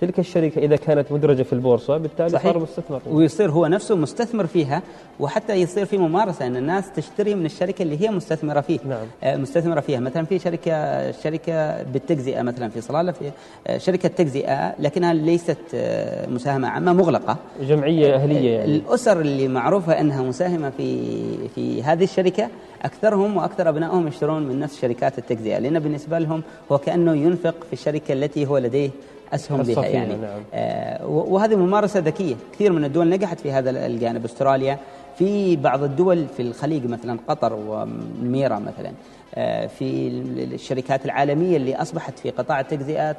تلك 0.00 0.18
الشركة 0.18 0.58
إذا 0.58 0.76
كانت 0.76 1.12
مدرجة 1.12 1.42
في 1.42 1.60
في 1.60 1.98
بالتالي 1.98 2.28
صحيح. 2.28 2.52
صار 2.52 2.58
مستثمر 2.58 3.00
ويصير 3.10 3.50
هو 3.50 3.66
نفسه 3.66 3.96
مستثمر 3.96 4.46
فيها 4.46 4.82
وحتى 5.20 5.54
يصير 5.54 5.84
في 5.84 5.98
ممارسة 5.98 6.46
أن 6.46 6.56
الناس 6.56 6.92
تشتري 6.96 7.34
من 7.34 7.46
الشركة 7.46 7.82
اللي 7.82 8.00
هي 8.00 8.10
مستثمرة 8.10 8.60
فيه 8.60 8.78
نعم. 8.88 9.06
آه 9.22 9.36
مستثمرة 9.36 9.80
فيها 9.80 10.00
مثلا 10.00 10.24
في 10.24 10.38
شركة 10.38 11.10
شركة 11.12 11.82
بالتجزئة 11.82 12.42
مثلا 12.42 12.68
في 12.68 12.80
صلالة 12.80 13.12
في 13.12 13.30
آه 13.66 13.78
شركة 13.78 14.08
تجزئة 14.08 14.74
لكنها 14.78 15.14
ليست 15.14 15.58
آه 15.74 16.26
مساهمة 16.26 16.68
عامة 16.68 16.92
مغلقة 16.92 17.36
جمعية 17.60 18.14
أهلية 18.14 18.50
يعني. 18.50 18.64
الأسر 18.64 19.20
اللي 19.20 19.48
معروفة 19.48 20.00
أنها 20.00 20.22
مساهمة 20.22 20.70
في 20.70 21.48
في 21.48 21.82
هذه 21.82 22.04
الشركة 22.04 22.48
أكثرهم 22.82 23.36
وأكثر 23.36 23.68
أبنائهم 23.68 24.08
يشترون 24.08 24.42
من 24.42 24.60
نفس 24.60 24.80
شركات 24.80 25.18
التجزئة 25.18 25.58
لأن 25.58 25.78
بالنسبة 25.78 26.18
لهم 26.18 26.42
هو 26.72 26.78
كأنه 26.78 27.14
ينفق 27.14 27.54
في 27.66 27.72
الشركة 27.72 28.12
التي 28.12 28.46
هو 28.46 28.58
لديه 28.58 28.90
أسهم 29.34 29.62
بها 29.62 29.86
يعني. 29.86 30.14
نعم. 30.16 30.40
آه 30.54 31.06
وهذه 31.06 31.56
ممارسة 31.56 32.00
ذكية. 32.00 32.34
كثير 32.52 32.72
من 32.72 32.84
الدول 32.84 33.08
نجحت 33.08 33.40
في 33.40 33.52
هذا 33.52 33.86
الجانب. 33.86 34.24
أستراليا 34.24 34.78
في 35.18 35.56
بعض 35.56 35.82
الدول 35.82 36.26
في 36.36 36.42
الخليج 36.42 36.86
مثلا 36.86 37.18
قطر 37.28 37.52
والميرا 37.52 38.58
مثلا. 38.58 38.92
آه 39.34 39.66
في 39.66 40.08
الشركات 40.54 41.04
العالمية 41.04 41.56
اللي 41.56 41.76
أصبحت 41.76 42.18
في 42.18 42.30
قطاع 42.30 42.60
التجزئة 42.60 43.16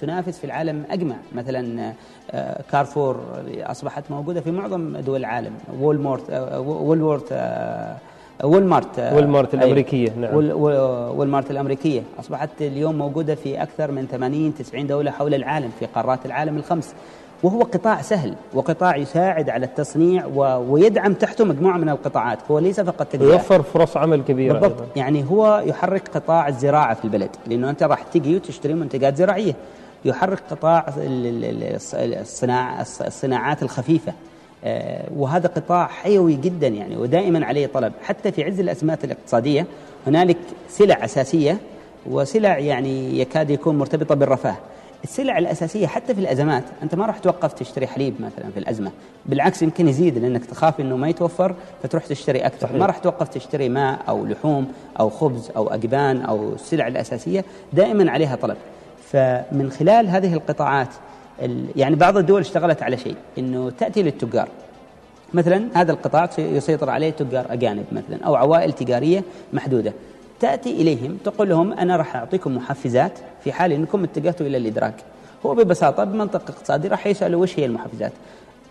تنافس 0.00 0.38
في 0.38 0.44
العالم 0.44 0.82
أجمع. 0.90 1.16
مثلا 1.34 1.92
آه 2.30 2.62
كارفور 2.72 3.20
أصبحت 3.58 4.04
موجودة 4.10 4.40
في 4.40 4.50
معظم 4.50 4.96
دول 4.96 5.20
العالم. 5.20 5.52
وولمارت 5.80 6.30
آه، 6.30 6.60
وولورث 6.60 7.32
والمارت 8.44 8.98
والمارت 8.98 9.54
الأمريكية 9.54 10.12
نعم. 10.20 10.34
والمارت 11.16 11.50
الأمريكية. 11.50 12.02
أصبحت 12.20 12.48
اليوم 12.60 12.94
موجودة 12.98 13.34
في 13.34 13.62
أكثر 13.62 13.90
من 13.90 14.06
80 14.06 14.54
90 14.54 14.86
دولة 14.86 15.10
حول 15.10 15.34
العالم 15.34 15.70
في 15.80 15.86
قارات 15.86 16.26
العالم 16.26 16.56
الخمس. 16.56 16.94
وهو 17.42 17.62
قطاع 17.62 18.02
سهل 18.02 18.34
وقطاع 18.54 18.96
يساعد 18.96 19.50
على 19.50 19.66
التصنيع 19.66 20.26
و... 20.26 20.40
ويدعم 20.72 21.14
تحته 21.14 21.44
مجموعة 21.44 21.76
من 21.76 21.88
القطاعات. 21.88 22.38
هو 22.50 22.58
ليس 22.58 22.80
فقط 22.80 23.06
تجارة. 23.06 23.32
يوفر 23.32 23.62
فرص 23.62 23.96
عمل 23.96 24.22
كبيرة 24.22 24.52
بالضبط. 24.52 24.80
أيضا. 24.80 24.86
يعني 24.96 25.24
هو 25.30 25.62
يحرك 25.66 26.08
قطاع 26.14 26.48
الزراعة 26.48 26.94
في 26.94 27.04
البلد 27.04 27.30
لأنه 27.46 27.70
أنت 27.70 27.82
راح 27.82 28.02
تجي 28.02 28.36
وتشتري 28.36 28.74
منتجات 28.74 29.16
زراعية. 29.16 29.54
يحرك 30.04 30.42
قطاع 30.50 30.86
الصناع 30.98 32.80
الصناعات 32.80 33.62
الخفيفة. 33.62 34.12
آه، 34.12 34.29
وهذا 35.16 35.48
قطاع 35.48 35.86
حيوي 35.86 36.34
جدا 36.34 36.68
يعني 36.68 36.96
ودائما 36.96 37.46
عليه 37.46 37.66
طلب. 37.66 37.92
حتى 38.02 38.32
في 38.32 38.44
عز 38.44 38.60
الأزمات 38.60 39.04
الاقتصادية 39.04 39.66
هنالك 40.06 40.36
سلع 40.68 41.04
أساسية 41.04 41.58
وسلع 42.06 42.58
يعني 42.58 43.20
يكاد 43.20 43.50
يكون 43.50 43.78
مرتبطة 43.78 44.14
بالرفاه. 44.14 44.56
السلع 45.04 45.38
الأساسية 45.38 45.86
حتى 45.86 46.14
في 46.14 46.20
الأزمات 46.20 46.64
أنت 46.82 46.94
ما 46.94 47.06
راح 47.06 47.18
توقف 47.18 47.52
تشتري 47.52 47.86
حليب 47.86 48.14
مثلا 48.20 48.50
في 48.50 48.58
الأزمة. 48.58 48.90
بالعكس 49.26 49.62
يمكن 49.62 49.88
يزيد 49.88 50.18
لأنك 50.18 50.44
تخاف 50.44 50.80
أنه 50.80 50.96
ما 50.96 51.08
يتوفر 51.08 51.54
فتروح 51.82 52.06
تشتري 52.06 52.38
أكثر. 52.38 52.66
صحيح. 52.66 52.76
ما 52.76 52.86
راح 52.86 52.98
توقف 52.98 53.28
تشتري 53.28 53.68
ماء 53.68 53.98
أو 54.08 54.26
لحوم 54.26 54.68
أو 55.00 55.10
خبز 55.10 55.50
أو 55.56 55.68
أجبان 55.68 56.22
أو 56.22 56.52
السلع 56.52 56.86
الأساسية 56.86 57.44
دائما 57.72 58.10
عليها 58.10 58.36
طلب. 58.36 58.56
فمن 59.12 59.70
خلال 59.78 60.08
هذه 60.08 60.34
القطاعات 60.34 60.88
يعني 61.76 61.96
بعض 61.96 62.16
الدول 62.16 62.40
اشتغلت 62.40 62.82
على 62.82 62.96
شيء 62.96 63.16
إنه 63.38 63.70
تأتي 63.70 64.02
للتجار. 64.02 64.48
مثلا 65.34 65.68
هذا 65.74 65.92
القطاع 65.92 66.30
يسيطر 66.38 66.90
عليه 66.90 67.10
تجار 67.10 67.46
أجانب 67.50 67.84
مثلا 67.92 68.24
أو 68.26 68.34
عوائل 68.34 68.72
تجارية 68.72 69.22
محدودة. 69.52 69.92
تأتي 70.40 70.70
إليهم 70.70 71.18
تقول 71.24 71.48
لهم 71.48 71.72
أنا 71.72 71.96
راح 71.96 72.16
أعطيكم 72.16 72.56
محفزات 72.56 73.12
في 73.44 73.52
حال 73.52 73.72
إنكم 73.72 74.04
اتجهتوا 74.04 74.46
إلى 74.46 74.56
الإدراك. 74.56 74.94
هو 75.46 75.54
ببساطة 75.54 76.04
بمنطق 76.04 76.50
اقتصادي 76.50 76.88
راح 76.88 77.06
يسألوا 77.06 77.42
وش 77.42 77.58
هي 77.58 77.64
المحفزات. 77.64 78.12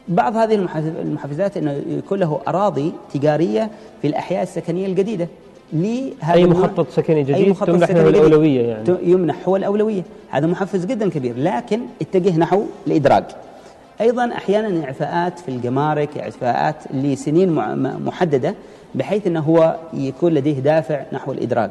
بعض 0.08 0.36
هذه 0.36 0.56
المحفزات 1.02 1.58
إنه 1.58 1.84
يكون 1.88 2.20
له 2.20 2.42
أراضي 2.48 2.94
تجارية 3.14 3.70
في 4.02 4.08
الأحياء 4.08 4.44
السكنية 4.44 4.86
الجديدة. 4.86 5.28
لهذا 5.74 6.34
أي 6.34 6.46
مخطط 6.46 6.90
سكني 6.90 7.24
جديد؟ 7.24 7.36
أي 7.36 7.50
مخطط 7.50 7.68
تمنح 7.68 7.92
له 7.92 8.10
الأولوية 8.10 8.62
يعني. 8.62 8.98
يمنح 9.04 9.36
هو 9.48 9.56
الأولوية. 9.56 10.04
هذا 10.30 10.48
محفز 10.48 10.86
جدا 10.86 11.10
كبير. 11.10 11.34
لكن 11.38 11.80
اتجه 12.02 12.38
نحو 12.38 12.64
الادراج 12.88 13.24
أيضا 14.02 14.32
أحيانا 14.34 14.86
اعفاءات 14.86 15.40
في 15.40 15.50
الجمارك 15.50 16.18
اعفاءات 16.18 16.76
لسنين 16.94 17.52
محددة 18.06 18.56
بحيث 18.96 19.28
إنه 19.28 19.40
هو 19.40 19.76
يكون 19.94 20.34
لديه 20.34 20.60
دافع 20.60 21.04
نحو 21.14 21.32
الادراج 21.32 21.70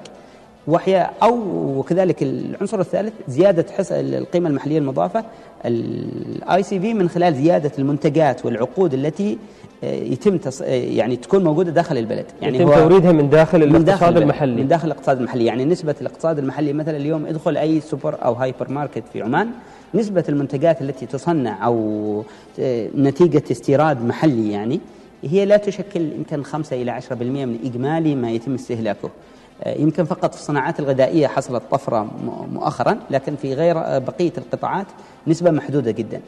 وهي 0.67 1.11
أو 1.23 1.83
كذلك 1.89 2.23
العنصر 2.23 2.81
الثالث 2.81 3.13
زيادة 3.29 3.67
حصة 3.79 3.93
القيمة 3.93 4.49
المحلية 4.49 4.79
المضافة 4.79 5.25
ال 5.65 6.63
ICV 6.63 6.95
من 6.95 7.09
خلال 7.09 7.35
زيادة 7.35 7.73
المنتجات 7.79 8.47
والعقود 8.47 8.95
التي 8.95 9.39
يتم 9.83 10.39
تص... 10.39 10.63
آه، 10.63 10.67
يعني 10.67 11.17
تكون 11.17 11.45
موجودة 11.45 11.71
داخل 11.71 11.99
البلد. 11.99 12.27
يعني 12.43 12.59
يتم 12.59 12.75
توريدها 12.75 13.13
من 13.13 13.31
داخل 13.31 13.59
من 13.59 13.65
الاقتصاد 13.65 13.85
داخل 13.85 14.23
المحلي. 14.23 14.63
من 14.63 14.69
داخل 14.69 14.87
الاقتصاد 14.87 15.19
المحلي. 15.19 15.45
يعني 15.45 15.65
نسبة 15.65 15.95
الاقتصاد 16.01 16.39
المحلي 16.39 16.73
مثلا 16.73 16.97
اليوم 16.97 17.27
ادخل 17.27 17.57
أي 17.57 17.81
سوبر 17.81 18.25
أو 18.25 18.33
هايبر 18.33 18.71
ماركت 18.71 19.03
في 19.13 19.23
عمان 19.23 19.51
نسبة 19.95 20.25
المنتجات 20.29 20.83
التي 20.83 21.07
تصنع 21.07 21.67
أو 21.67 22.25
آه، 22.61 22.89
نتيجة 22.97 23.43
استيراد 23.51 24.05
محلي 24.05 24.53
يعني 24.53 24.81
هي 25.25 25.45
لا 25.45 25.57
تشكل 25.57 26.01
يمكن 26.01 26.43
5 26.43 26.83
إلى 26.83 27.01
10% 27.01 27.13
من 27.23 27.59
إجمالي 27.65 28.15
ما 28.15 28.31
يتم 28.31 28.55
استهلاكه. 28.55 29.11
يمكن 29.67 30.05
فقط 30.05 30.35
في 30.35 30.41
الصناعات 30.41 30.81
الغذائية 30.81 31.27
حصلت 31.27 31.63
طفرة 31.71 32.09
مؤخرا 32.53 32.99
لكن 33.11 33.37
في 33.37 33.55
غير 33.55 33.75
بقية 33.99 34.33
القطاعات 34.39 34.87
نسبة 35.27 35.51
محدودة 35.51 35.91
جدا. 35.91 36.21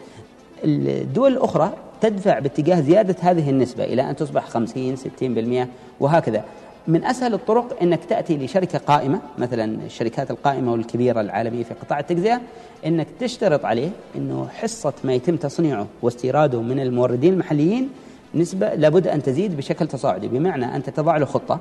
الدول 0.64 1.32
الأخرى 1.32 1.72
تدفع 2.00 2.38
باتجاه 2.38 2.80
زيادة 2.80 3.16
هذه 3.20 3.50
النسبة 3.50 3.84
إلى 3.84 4.10
أن 4.10 4.16
تصبح 4.16 4.44
50 4.44 4.96
60% 4.96 5.68
وهكذا. 6.00 6.44
من 6.88 7.04
أسهل 7.04 7.34
الطرق 7.34 7.82
أنك 7.82 8.04
تأتي 8.04 8.36
لشركة 8.36 8.78
قائمة 8.78 9.20
مثلا 9.38 9.64
الشركات 9.86 10.30
القائمة 10.30 10.72
والكبيرة 10.72 11.20
العالمية 11.20 11.64
في 11.64 11.74
قطاع 11.74 11.98
التجزئة 11.98 12.40
أنك 12.86 13.06
تشترط 13.20 13.64
عليه 13.64 13.90
أنه 14.16 14.48
حصة 14.48 14.92
ما 15.04 15.14
يتم 15.14 15.36
تصنيعه 15.36 15.86
واستيراده 16.02 16.62
من 16.62 16.80
الموردين 16.80 17.32
المحليين 17.32 17.88
نسبة 18.34 18.74
لابد 18.74 19.06
أن 19.06 19.22
تزيد 19.22 19.56
بشكل 19.56 19.86
تصاعدي. 19.86 20.28
بمعنى 20.28 20.76
أنت 20.76 20.90
تضع 20.90 21.16
له 21.16 21.26
خطة 21.26 21.60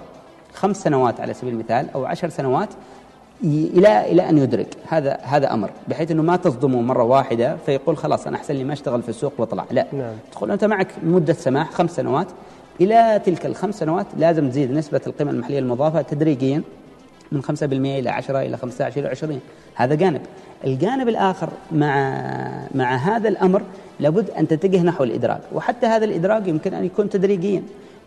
خمس 0.54 0.84
سنوات 0.84 1.20
على 1.20 1.34
سبيل 1.34 1.54
المثال 1.54 1.90
أو 1.96 2.06
عشر 2.06 2.30
سنوات 2.30 2.70
إلى 3.44 4.12
إلى 4.12 4.30
أن 4.30 4.38
يدرك. 4.38 4.68
هذا 4.88 5.18
هذا 5.22 5.54
أمر. 5.54 5.70
بحيث 5.88 6.12
إنه 6.12 6.24
ما 6.24 6.36
تصدمه 6.36 6.82
مرة 6.82 7.04
واحدة 7.04 7.58
فيقول 7.66 7.98
خلاص 7.98 8.28
أنا 8.28 8.38
أحسن 8.38 8.54
لي 8.54 8.64
ما 8.64 8.74
أشتغل 8.74 9.02
في 9.02 9.10
السوق 9.10 9.34
وأطلع. 9.38 9.66
لا. 9.72 9.86
نعم. 9.94 10.14
تقول 10.32 10.52
أنت 10.52 10.66
معك 10.66 10.88
مدة 11.04 11.34
سماح 11.34 11.72
خمس 11.72 11.96
سنوات. 11.96 12.28
إلى 12.82 13.22
تلك 13.26 13.46
الخمس 13.46 13.80
سنوات 13.80 14.06
لازم 14.18 14.50
تزيد 14.50 14.72
نسبة 14.72 15.02
القيمة 15.08 15.32
المحلية 15.32 15.60
المضافة 15.60 16.02
تدريجيا 16.02 16.62
من 17.32 17.44
5% 17.44 17.64
إلى 18.00 18.10
10 18.10 18.42
إلى 18.42 18.58
15 18.58 19.00
إلى 19.00 19.10
20 19.10 19.40
هذا 19.76 19.96
جانب. 19.96 20.22
الجانب 20.66 21.10
الآخر 21.10 21.50
مع 21.72 22.22
مع 22.76 22.96
هذا 22.96 23.30
الأمر 23.30 23.62
لابد 24.00 24.30
أن 24.30 24.48
تتجه 24.48 24.82
نحو 24.82 25.04
الادراج 25.04 25.40
وحتى 25.54 25.86
هذا 25.88 26.06
الادراج 26.06 26.48
يمكن 26.48 26.74
أن 26.74 26.86
يكون 26.86 27.10
تدريجيا. 27.10 27.64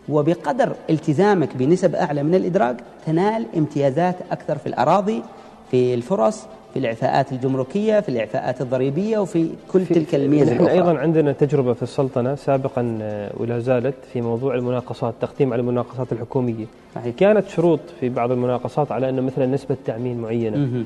وبقدر 0.09 0.75
التزامك 0.89 1.57
بنسب 1.57 1.95
أعلى 1.95 2.23
من 2.23 2.35
الإدراج 2.35 2.75
تنال 3.05 3.45
امتيازات 3.57 4.15
أكثر 4.31 4.57
في 4.57 4.67
الأراضي 4.67 5.23
في 5.71 5.93
الفرص 5.93 6.45
في 6.73 6.79
الإعفاءات 6.79 7.31
الجمركية 7.31 7.99
في 7.99 8.09
الإعفاءات 8.09 8.61
الضريبية 8.61 9.17
وفي 9.17 9.49
كل 9.71 9.85
في 9.85 9.93
تلك 9.93 10.15
الميزة 10.15 10.53
نحن 10.53 10.65
أيضا 10.65 10.97
عندنا 10.97 11.31
تجربة 11.31 11.73
في 11.73 11.83
السلطنة 11.83 12.35
سابقا 12.35 12.97
آه، 13.01 13.31
ولا 13.37 13.59
زالت 13.59 13.95
في 14.13 14.21
موضوع 14.21 14.55
المناقصات 14.55 15.13
تقديم 15.21 15.53
على 15.53 15.59
المناقصات 15.59 16.11
الحكومية. 16.11 16.65
صحيح. 16.95 17.15
كانت 17.15 17.47
شروط 17.47 17.79
في 17.99 18.09
بعض 18.09 18.31
المناقصات 18.31 18.91
على 18.91 19.09
أن 19.09 19.23
مثلا 19.23 19.45
نسبة 19.45 19.77
تأمين 19.85 20.17
معينة. 20.21 20.83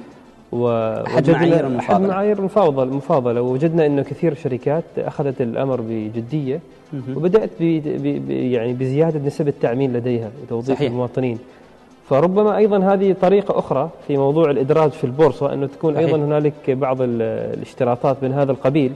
المفاضلة. 0.54 1.78
أحد 1.78 2.02
معايير 2.02 2.40
المفاضلة 2.40 2.84
المفاضلة. 2.84 3.42
ووجدنا 3.42 3.86
أنه 3.86 4.02
كثير 4.02 4.34
شركات 4.34 4.84
أخذت 4.98 5.42
الأمر 5.42 5.82
بجدية 5.82 6.60
وبدأت 7.16 7.50
بي 7.60 7.82
يعني 8.54 8.74
بزيادة 8.74 9.20
نسب 9.20 9.48
التأمين 9.48 9.94
لديها 9.94 10.30
وتوظيف 10.44 10.76
صحيح. 10.78 10.92
المواطنين. 10.92 11.40
فربما 12.10 12.58
أيضا 12.58 12.78
هذه 12.78 13.16
طريقة 13.22 13.60
أخرى 13.60 13.90
في 14.08 14.18
موضوع 14.18 14.52
الإدراج 14.52 14.92
في 14.92 15.04
البورصة 15.04 15.54
أنه 15.54 15.68
تكون 15.68 15.94
صحيح. 15.94 16.06
أيضا 16.06 16.18
هنالك 16.18 16.70
بعض 16.70 16.98
الاشتراطات 17.02 18.18
من 18.22 18.34
هذا 18.34 18.52
القبيل 18.52 18.92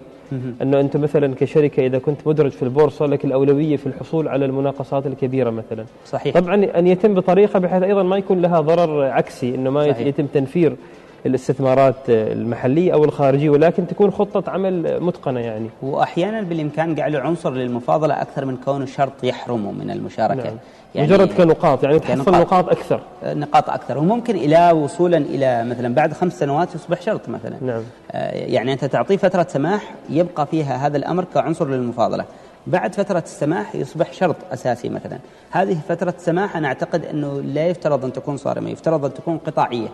أنه 0.62 0.79
أنت 0.79 0.98
مثلا 0.98 1.36
كشركة 1.36 1.86
إذا 1.86 2.00
كنت 2.00 2.27
مدرج 2.27 2.51
في 2.51 2.63
البورصة 2.63 3.05
لك 3.05 3.25
الأولوية 3.25 3.77
في 3.77 3.88
الحصول 3.88 4.27
على 4.27 4.46
المناقصات 4.46 5.08
الكبيرة 5.08 5.50
مثلا. 5.50 5.86
صحيح. 6.05 6.34
طبعا 6.34 6.65
أن 6.79 6.88
يتم 6.88 7.13
بطريقة 7.13 7.60
بحيث 7.60 7.84
أيضا 7.84 8.03
ما 8.03 8.17
يكون 8.17 8.41
لها 8.41 8.60
ضرر 8.60 9.03
عكسي 9.03 9.55
أنه 9.55 9.70
ما 9.70 9.91
صحيح. 9.91 10.08
يتم 10.08 10.25
تنفير 10.25 10.75
الاستثمارات 11.25 11.95
المحلية 12.09 12.93
أو 12.93 13.03
الخارجية 13.03 13.49
ولكن 13.49 13.87
تكون 13.87 14.11
خطة 14.11 14.51
عمل 14.51 15.03
متقنة 15.03 15.39
يعني. 15.39 15.69
وأحيانا 15.81 16.41
بالإمكان 16.41 16.95
جعله 16.95 17.19
عنصر 17.19 17.53
للمفاضلة 17.53 18.21
أكثر 18.21 18.45
من 18.45 18.57
كونه 18.57 18.86
شرط 18.86 19.23
يحرمه 19.23 19.71
من 19.71 19.91
المشاركة. 19.91 20.43
نعم. 20.43 20.57
يعني 20.95 21.07
مجرد 21.07 21.34
كنقاط 21.34 21.84
يعني 21.84 21.99
تحصل 21.99 22.31
نقاط 22.31 22.69
أكثر. 22.69 23.01
نقاط 23.25 23.69
أكثر. 23.69 23.97
وممكن 23.97 24.36
إلى 24.36 24.71
وصولا 24.71 25.17
إلى 25.17 25.63
مثلا 25.63 25.93
بعد 25.93 26.13
خمس 26.13 26.39
سنوات 26.39 26.75
يصبح 26.75 27.01
شرط 27.01 27.29
مثلا. 27.29 27.55
نعم. 27.62 27.81
آه، 28.12 28.31
يعني 28.31 28.73
أنت 28.73 28.86
تعطيه 28.86 29.17
فترة 29.17 29.47
سماح 29.49 29.93
يبقى 30.10 30.45
فيها 30.47 30.88
هذا 30.88 30.97
الأمر 30.97 31.25
كعنصر 31.34 31.67
للمفاضلة. 31.67 32.25
بعد 32.67 32.95
فترة 32.95 33.19
السماح 33.19 33.75
يصبح 33.75 34.13
شرط 34.13 34.36
أساسي 34.53 34.89
مثلا. 34.89 35.19
هذه 35.51 35.77
فترة 35.89 36.13
السماح 36.17 36.57
أنا 36.57 36.67
أعتقد 36.67 37.05
أنه 37.05 37.41
لا 37.41 37.67
يفترض 37.67 38.05
أن 38.05 38.13
تكون 38.13 38.38
صارمة 38.38 38.69
يفترض 38.69 39.05
أن 39.05 39.13
تكون 39.13 39.38
قطاعية. 39.38 39.88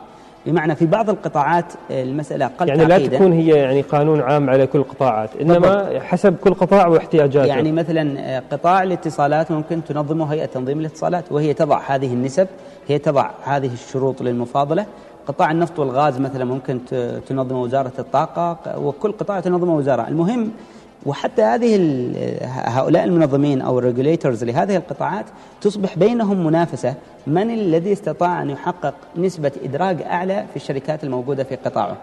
بمعنى 0.48 0.76
في 0.76 0.86
بعض 0.86 1.10
القطاعات 1.10 1.66
المسألة 1.92 2.50
قد 2.58 2.68
يعني 2.68 2.86
لا 2.86 3.08
تكون 3.08 3.34
هي 3.34 3.48
يعني 3.48 3.82
قانون 3.82 4.22
عام 4.22 4.50
على 4.50 4.68
كل 4.68 4.80
القطاعات 4.80 5.30
إنما 5.42 5.58
بالضبط. 5.60 6.02
حسب 6.04 6.36
كل 6.36 6.54
قطاع 6.54 6.88
واحتياجاته. 6.88 7.48
يعني 7.48 7.72
مثلا 7.72 8.40
قطاع 8.52 8.84
الاتصالات 8.84 9.52
ممكن 9.52 9.84
تنظمه 9.84 10.34
هيئة 10.34 10.46
تنظيم 10.46 10.80
الاتصالات 10.80 11.32
وهي 11.32 11.54
تضع 11.54 11.80
هذه 11.88 12.14
النسب 12.14 12.48
هي 12.88 13.00
تضع 13.00 13.30
هذه 13.44 13.74
الشروط 13.74 14.22
للمفاضلة. 14.22 14.86
قطاع 15.28 15.52
النفط 15.52 15.80
والغاز 15.80 16.20
مثلا 16.20 16.46
ممكن 16.46 16.80
تنظمه 17.28 17.62
وزارة 17.62 17.94
الطاقة 18.00 18.80
وكل 18.80 19.12
قطاع 19.12 19.40
تنظمه 19.40 19.76
وزارة. 19.76 20.08
المهم 20.08 20.52
وحتى 21.08 21.42
هذه 21.42 21.76
هؤلاء 22.52 23.04
المنظمين 23.04 23.62
أو 23.62 23.80
الريجوليتورز 23.80 24.44
لهذه 24.44 24.76
القطاعات 24.76 25.26
تصبح 25.62 25.98
بينهم 25.98 26.46
منافسة 26.46 26.94
من 27.28 27.52
الذي 27.52 27.94
استطاع 27.94 28.42
أن 28.42 28.50
يحقق 28.50 28.94
نسبة 29.18 29.52
إدراج 29.64 30.02
أعلى 30.02 30.46
في 30.50 30.56
الشركات 30.56 31.04
الموجودة 31.04 31.44
في 31.44 31.56
قطاعه. 31.56 31.98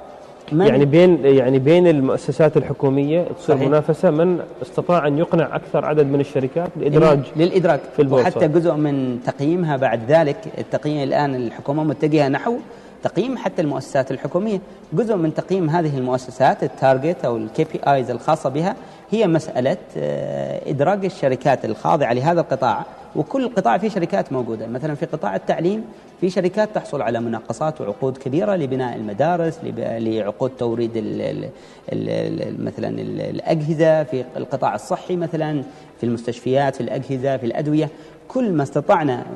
يعني 0.53 0.85
بين 0.85 1.25
يعني 1.25 1.59
بين 1.59 1.87
المؤسسات 1.87 2.57
الحكومية 2.57 3.23
تصير 3.23 3.57
صحيح. 3.57 3.69
منافسة 3.69 4.11
من 4.11 4.41
استطاع 4.63 5.07
أن 5.07 5.19
يقنع 5.19 5.57
أكثر 5.57 5.85
عدد 5.85 6.07
من 6.07 6.21
الشركات 6.21 6.69
للادراج 6.77 7.21
للادراج 7.37 7.81
في 7.97 8.03
البورصة. 8.03 8.29
وحتى 8.29 8.49
جزء 8.49 8.75
من 8.75 9.19
تقييمها 9.27 9.77
بعد 9.77 10.01
ذلك 10.09 10.37
التقييم 10.59 11.03
الآن 11.03 11.35
الحكومة 11.35 11.85
متجهة 11.85 12.29
نحو 12.29 12.57
تقييم 13.03 13.37
حتى 13.37 13.63
المؤسسات 13.63 14.11
الحكومية. 14.11 14.61
جزء 14.93 15.17
من 15.17 15.35
تقييم 15.35 15.71
هذه 15.71 15.99
المؤسسات 15.99 16.63
ال 16.63 16.72
target 16.72 17.25
أو 17.25 17.37
ال 17.37 17.65
KPIs 17.65 18.11
الخاصة 18.11 18.51
بها 18.51 18.77
هي 19.11 19.27
مسألة 19.27 19.77
آه، 19.97 20.71
ادراج 20.71 21.05
الشركات 21.05 21.65
الخاضعة 21.65 22.13
لهذا 22.13 22.41
القطاع. 22.41 22.85
وكل 23.17 23.49
قطاع 23.49 23.79
فيه 23.79 23.89
شركات 23.89 24.33
موجودة. 24.33 24.67
مثلا 24.67 24.95
في 24.95 25.07
قطاع 25.07 25.37
التعليم 25.37 25.85
في 26.21 26.31
شركات 26.31 26.69
تحصل 26.75 27.03
على 27.03 27.21
مناقصات 27.21 27.81
وعقود 27.81 28.19
كبيرة 28.19 28.57
لبناء 28.57 28.97
المدارس 28.97 29.59
لعقود 29.79 30.51
توريد 30.59 30.91
ال 30.97 31.51
ال 31.93 32.65
مثلا 32.65 32.89
الأجهزة 33.31 34.03
في 34.03 34.25
القطاع 34.37 34.75
الصحي 34.75 35.17
مثلا 35.17 35.63
في 36.01 36.07
المستشفيات 36.07 36.75
في 36.75 36.81
الأجهزة 36.81 37.37
في 37.37 37.47
الأدوية. 37.47 37.89
كل 38.29 38.53
ما 38.53 38.63
استطعنا 38.63 39.27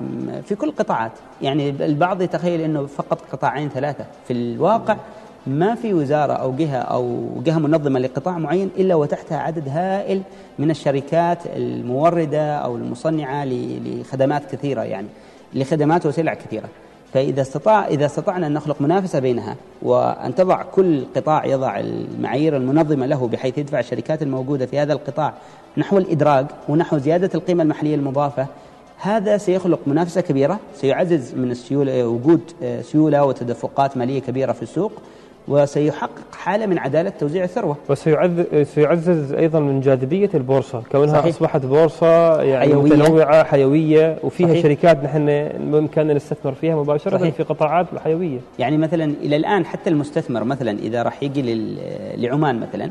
في 0.45 0.55
كل 0.55 0.69
القطاعات 0.69 1.13
يعني 1.43 1.71
البعض 1.71 2.23
يتخيل 2.23 2.61
إنه 2.61 2.87
فقط 2.87 3.21
قطاعين 3.33 3.69
ثلاثة. 3.69 4.05
في 4.29 4.33
الواقع 4.33 4.97
ما 5.49 5.75
في 5.75 5.95
وزارة 5.95 6.33
أو 6.33 6.57
جهة 6.57 6.79
أو 6.79 7.29
جهة 7.45 7.59
منظمة 7.59 8.01
لقطاع 8.01 8.39
معين 8.39 8.71
إلا 8.79 8.95
وتحتها 8.95 9.39
عدد 9.39 9.69
هائل 9.69 10.23
من 10.59 10.71
الشركات 10.71 11.39
الموردة 11.47 12.57
أو 12.57 12.77
المصنعة 12.77 13.45
لخدمات 13.45 14.55
كثيرة 14.55 14.83
يعني 14.83 15.07
لخدمات 15.55 16.07
وسلع 16.07 16.35
كثيرة. 16.35 16.69
فإذا 17.15 17.43
استطاع 17.43 17.87
إذا 17.87 18.07
استطعنا 18.07 18.47
أن 18.47 18.53
نخلق 18.53 18.81
منافسة 18.81 19.19
بينها 19.19 19.57
وأن 19.83 20.35
تضع 20.35 20.63
كل 20.63 21.05
قطاع 21.17 21.45
يضع 21.47 21.81
المعايير 21.81 22.57
المنظمة 22.57 23.07
له 23.07 23.29
بحيث 23.29 23.59
يدفع 23.59 23.81
الشركات 23.81 24.23
الموجودة 24.23 24.67
في 24.67 24.79
هذا 24.79 24.93
القطاع 24.93 25.35
نحو 25.77 25.99
الإدراج 25.99 26.47
ونحو 26.69 26.99
زيادة 26.99 27.31
القيمة 27.35 27.63
المحلية 27.63 27.95
المضافة 27.95 28.47
هذا 29.01 29.37
سيخلق 29.37 29.81
منافسة 29.87 30.21
كبيرة 30.21 30.61
سيعزز 30.75 31.35
من 31.35 31.51
السيولة 31.51 32.07
وجود 32.07 32.41
آه، 32.63 32.83
سيولة 32.83 33.25
وتدفقات 33.25 33.97
مالية 33.97 34.21
كبيرة 34.21 34.53
في 34.53 34.63
السوق. 34.63 34.93
وسيحقق 35.49 36.11
حالة 36.33 36.67
من 36.67 36.79
عدالة 36.79 37.11
توزيع 37.11 37.45
الثروة 37.45 37.77
وسيعزز 37.89 39.33
أيضا 39.33 39.61
من 39.61 39.81
جاذبية 39.81 40.31
البورصة 40.35 40.83
كونها 40.93 41.13
صحيح. 41.13 41.27
أصبحت 41.35 41.67
بورصة 41.67 42.43
يعني 42.43 42.61
حيوية. 42.71 42.83
متنوعة 42.97 43.45
حيوية 43.45 44.19
وفيها 44.23 44.49
صحيح. 44.49 44.63
شركات 44.63 45.05
نحن 45.05 45.27
بإمكاننا 45.71 46.15
نستثمر 46.15 46.53
فيها 46.53 46.77
مباشرة 46.77 47.19
صحيح. 47.19 47.35
في 47.35 47.43
قطاعات 47.43 47.87
حيوية 48.05 48.39
يعني 48.59 48.77
مثلا 48.79 49.05
إلى 49.05 49.37
الآن 49.37 49.67
حتى 49.67 49.91
المستثمر 49.91 50.45
مثلا 50.45 50.79
إذا 50.79 51.03
راح 51.03 51.23
يجي 51.23 51.69
لعمان 52.17 52.61
مثلا 52.61 52.91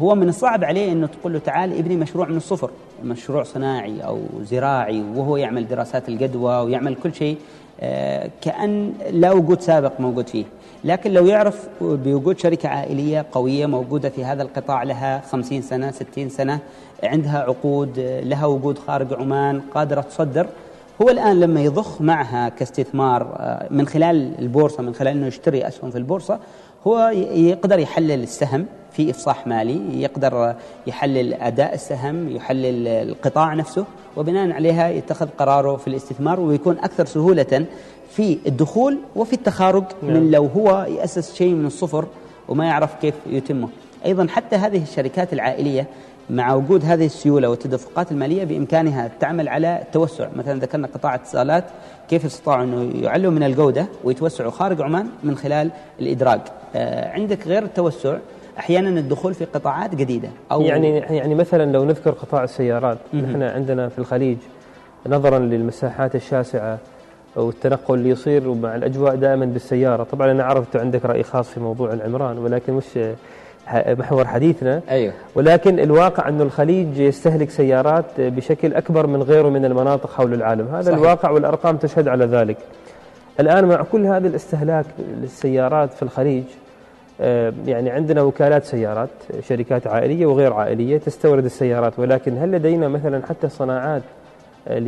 هو 0.00 0.14
من 0.14 0.28
الصعب 0.28 0.64
عليه 0.64 0.92
إنه 0.92 1.06
تقول 1.06 1.32
له 1.32 1.38
تعال 1.38 1.78
ابني 1.78 1.96
مشروع 1.96 2.28
من 2.28 2.36
الصفر 2.36 2.70
مشروع 3.04 3.42
صناعي 3.42 4.00
أو 4.00 4.20
زراعي 4.42 5.02
وهو 5.16 5.36
يعمل 5.36 5.68
دراسات 5.68 6.08
الجدوى 6.08 6.56
ويعمل 6.56 6.94
كل 6.94 7.14
شيء 7.14 7.36
آه، 7.80 8.30
كأن 8.40 8.92
لا 9.10 9.32
وجود 9.32 9.60
سابق 9.60 10.00
موجود 10.00 10.28
فيه. 10.28 10.44
لكن 10.84 11.12
لو 11.12 11.26
يعرف 11.26 11.68
بوجود 11.80 12.38
شركة 12.38 12.68
عائلية 12.68 13.26
قوية 13.32 13.66
موجودة 13.66 14.08
في 14.08 14.24
هذا 14.24 14.42
القطاع 14.42 14.82
لها 14.82 15.20
خمسين 15.20 15.62
سنة 15.62 15.90
ستين 15.90 16.28
سنة 16.28 16.58
عندها 17.02 17.38
عقود 17.38 17.98
لها 18.22 18.46
وجود 18.46 18.78
خارج 18.78 19.12
عمان 19.12 19.60
قادرة 19.74 20.00
تصدر 20.00 20.46
هو 21.02 21.08
الآن 21.08 21.40
لما 21.40 21.60
يضخ 21.60 22.00
معها 22.00 22.48
كاستثمار 22.48 23.22
آه، 23.36 23.66
من 23.70 23.86
خلال 23.86 24.32
البورصة 24.38 24.82
من 24.82 24.94
خلال 24.94 25.16
أنه 25.16 25.26
يشتري 25.26 25.68
أسهم 25.68 25.90
في 25.90 25.98
البورصة 25.98 26.38
هو 26.86 27.08
يقدر 27.32 27.78
يحلل 27.78 28.22
السهم 28.22 28.66
في 28.92 29.10
إفصاح 29.10 29.46
مالي 29.46 30.02
يقدر 30.02 30.54
يحلل 30.86 31.34
أداء 31.34 31.74
السهم 31.74 32.36
يحلل 32.36 32.88
القطاع 32.88 33.54
نفسه 33.54 33.84
وبناء 34.16 34.50
عليها 34.50 34.88
يتخذ 34.88 35.28
قراره 35.38 35.76
في 35.76 35.88
الاستثمار 35.88 36.40
ويكون 36.40 36.78
أكثر 36.78 37.06
سهولة 37.06 37.66
في 38.10 38.38
الدخول 38.46 38.98
وفي 39.16 39.32
التخارج 39.32 39.84
نعم. 40.02 40.12
من 40.12 40.30
لو 40.30 40.46
هو 40.46 40.86
يأسس 40.88 41.34
شيء 41.34 41.54
من 41.54 41.66
الصفر 41.66 42.06
وما 42.48 42.64
يعرف 42.64 42.94
كيف 43.00 43.14
يتمه 43.26 43.68
أيضا 44.04 44.26
حتى 44.28 44.56
هذه 44.56 44.82
الشركات 44.82 45.32
العائلية 45.32 45.86
مع 46.30 46.54
وجود 46.54 46.84
هذه 46.84 47.06
السيولة 47.06 47.48
والتدفقات 47.48 48.12
المالية 48.12 48.44
بإمكانها 48.44 49.10
تعمل 49.20 49.48
على 49.48 49.78
التوسع 49.82 50.28
مثلا 50.36 50.60
ذكرنا 50.60 50.88
قطاع 50.94 51.14
اتصالات 51.14 51.64
كيف 52.10 52.24
استطاعوا 52.24 52.64
أنه 52.64 52.90
يعلوا 53.02 53.30
من 53.32 53.42
الجودة 53.42 53.86
ويتوسعوا 54.04 54.50
خارج 54.50 54.80
عمان 54.82 55.08
من 55.22 55.36
خلال 55.36 55.70
الإدراج. 56.00 56.40
آه 56.76 57.10
عندك 57.12 57.46
غير 57.46 57.62
التوسع 57.62 58.16
أحيانا 58.58 58.88
الدخول 59.00 59.34
في 59.34 59.44
قطاعات 59.44 59.94
جديدة 59.94 60.28
أو 60.52 60.60
يعني 60.62 60.98
يعني 60.98 61.34
مثلا 61.34 61.72
لو 61.72 61.84
نذكر 61.84 62.10
قطاع 62.10 62.44
السيارات 62.44 62.98
نحن 63.14 63.42
عندنا 63.42 63.88
في 63.88 63.98
الخليج 63.98 64.36
نظرا 65.06 65.38
للمساحات 65.38 66.14
الشاسعة 66.14 66.78
والتنقل 67.36 67.94
اللي 67.94 68.08
يصير 68.08 68.48
ومع 68.48 68.74
الأجواء 68.74 69.14
دائما 69.14 69.46
بالسيارة. 69.46 70.02
طبعا 70.02 70.30
أنا 70.30 70.44
عرفت 70.44 70.76
عندك 70.76 71.04
رأي 71.04 71.22
خاص 71.22 71.48
في 71.48 71.60
موضوع 71.60 71.92
العمران 71.92 72.38
ولكن 72.38 72.72
مش 72.72 72.98
محور 73.74 74.26
حديثنا. 74.26 74.80
أيوه. 74.90 75.12
ولكن 75.34 75.80
الواقع 75.80 76.28
أن 76.28 76.40
الخليج 76.40 76.98
يستهلك 76.98 77.50
سيارات 77.50 78.04
بشكل 78.18 78.74
أكبر 78.74 79.06
من 79.06 79.22
غيره 79.22 79.48
من 79.48 79.64
المناطق 79.64 80.10
حول 80.10 80.34
العالم. 80.34 80.68
هذا 80.68 80.82
صحيح. 80.82 80.96
الواقع 80.98 81.30
والأرقام 81.30 81.76
تشهد 81.76 82.08
على 82.08 82.24
ذلك. 82.24 82.56
الآن 83.40 83.64
مع 83.64 83.82
كل 83.82 84.06
هذا 84.06 84.28
الاستهلاك 84.28 84.86
للسيارات 85.20 85.92
في 85.92 86.02
الخليج 86.02 86.44
آه، 87.20 87.52
يعني 87.66 87.90
عندنا 87.90 88.22
وكالات 88.22 88.64
سيارات 88.64 89.08
شركات 89.48 89.86
عائلية 89.86 90.26
وغير 90.26 90.52
عائلية 90.52 90.98
تستورد 90.98 91.44
السيارات. 91.44 91.98
ولكن 91.98 92.38
هل 92.38 92.52
لدينا 92.52 92.88
مثلا 92.88 93.22
حتى 93.26 93.48
صناعات 93.48 94.02
آه، 94.68 94.78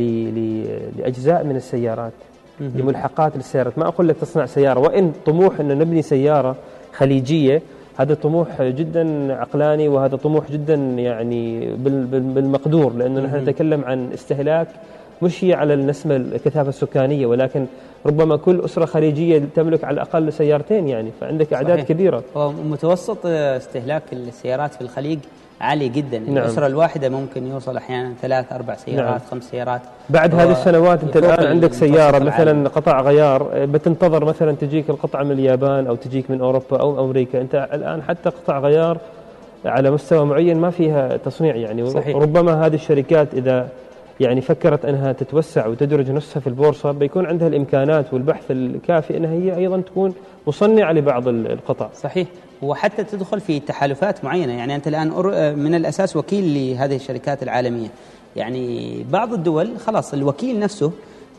لأجزاء 0.97 1.43
من 1.43 1.55
السيارات 1.55 2.11
لملحقات 2.59 3.37
للسيارات؟ 3.37 3.77
ما 3.77 3.87
أقول 3.87 4.07
لك 4.07 4.15
تصنع 4.17 4.45
سيارة. 4.45 4.79
وإن 4.79 5.13
طموح 5.25 5.59
أن 5.59 5.67
نبني 5.67 6.01
سيارة 6.01 6.55
خليجية 6.93 7.61
هذا 7.97 8.13
طموح 8.13 8.61
جدا 8.61 9.33
عقلاني 9.33 9.87
وهذا 9.87 10.15
طموح 10.15 10.51
جدا 10.51 10.73
يعني 10.75 11.75
بالمقدور 12.35 12.93
لأنه 12.93 13.21
نحن 13.21 13.35
نتكلم 13.35 13.85
عن 13.85 14.09
استهلاك 14.13 14.67
مش 15.21 15.43
هي 15.43 15.53
على 15.53 15.73
النسمة 15.73 16.15
الكثافة 16.15 16.69
السكانية 16.69 17.25
ولكن 17.25 17.65
ربما 18.05 18.35
كل 18.35 18.61
أسرة 18.65 18.85
خليجية 18.85 19.41
تملك 19.55 19.83
على 19.83 19.93
الأقل 19.93 20.33
سيارتين 20.33 20.87
يعني 20.87 21.11
فعندك 21.21 21.53
أعداد 21.53 21.77
صحيح. 21.77 21.87
كبيرة 21.87 22.23
ومتوسط 22.35 23.25
استهلاك 23.25 24.03
السيارات 24.13 24.73
في 24.73 24.81
الخليج 24.81 25.19
عالي 25.61 25.89
جدا 25.89 26.19
نعم. 26.19 26.37
الأسرة 26.37 26.67
الواحدة 26.67 27.09
ممكن 27.09 27.47
يوصل 27.47 27.77
أحيانا 27.77 28.13
ثلاث 28.21 28.53
أربع 28.53 28.75
سيارات 28.75 29.09
نعم. 29.09 29.19
خمس 29.31 29.43
سيارات 29.43 29.81
بعد 30.09 30.35
هذه 30.35 30.51
السنوات 30.51 31.03
أنت 31.03 31.17
الآن 31.17 31.47
عندك 31.47 31.73
سيارة 31.73 32.19
مثلا 32.19 32.69
قطع 32.69 33.01
غيار 33.01 33.65
بتنتظر 33.65 34.25
مثلا 34.25 34.51
تجيك 34.51 34.89
القطعة 34.89 35.23
من 35.23 35.31
اليابان 35.31 35.87
أو 35.87 35.95
تجيك 35.95 36.31
من 36.31 36.41
أوروبا 36.41 36.79
أو 36.79 37.05
أمريكا 37.05 37.41
أنت 37.41 37.69
الآن 37.73 38.03
حتى 38.03 38.29
قطع 38.29 38.59
غيار 38.59 38.97
على 39.65 39.91
مستوى 39.91 40.25
معين 40.25 40.57
ما 40.57 40.69
فيها 40.69 41.17
تصنيع 41.17 41.55
يعني 41.55 41.89
صحيح. 41.89 42.15
ربما 42.15 42.65
هذه 42.65 42.75
الشركات 42.75 43.33
إذا 43.33 43.67
يعني 44.21 44.41
فكرت 44.41 44.85
أنها 44.85 45.11
تتوسع 45.11 45.67
وتدرج 45.67 46.11
نفسها 46.11 46.39
في 46.39 46.47
البورصة 46.47 46.91
بيكون 46.91 47.25
عندها 47.25 47.47
الإمكانات 47.47 48.13
والبحث 48.13 48.51
الكافي 48.51 49.17
أنها 49.17 49.31
هي 49.31 49.55
أيضا 49.57 49.81
تكون 49.81 50.13
مصنعة 50.47 50.91
لبعض 50.91 51.27
القطع 51.27 51.89
صحيح. 52.01 52.27
وحتى 52.61 53.03
تدخل 53.03 53.39
في 53.39 53.59
تحالفات 53.59 54.25
معينة. 54.25 54.53
يعني 54.53 54.75
أنت 54.75 54.87
الآن 54.87 55.09
من 55.59 55.75
الأساس 55.75 56.15
وكيل 56.15 56.55
لهذه 56.55 56.95
الشركات 56.95 57.43
العالمية. 57.43 57.87
يعني 58.35 58.95
بعض 59.11 59.33
الدول 59.33 59.77
خلاص 59.77 60.13
الوكيل 60.13 60.59
نفسه 60.59 60.91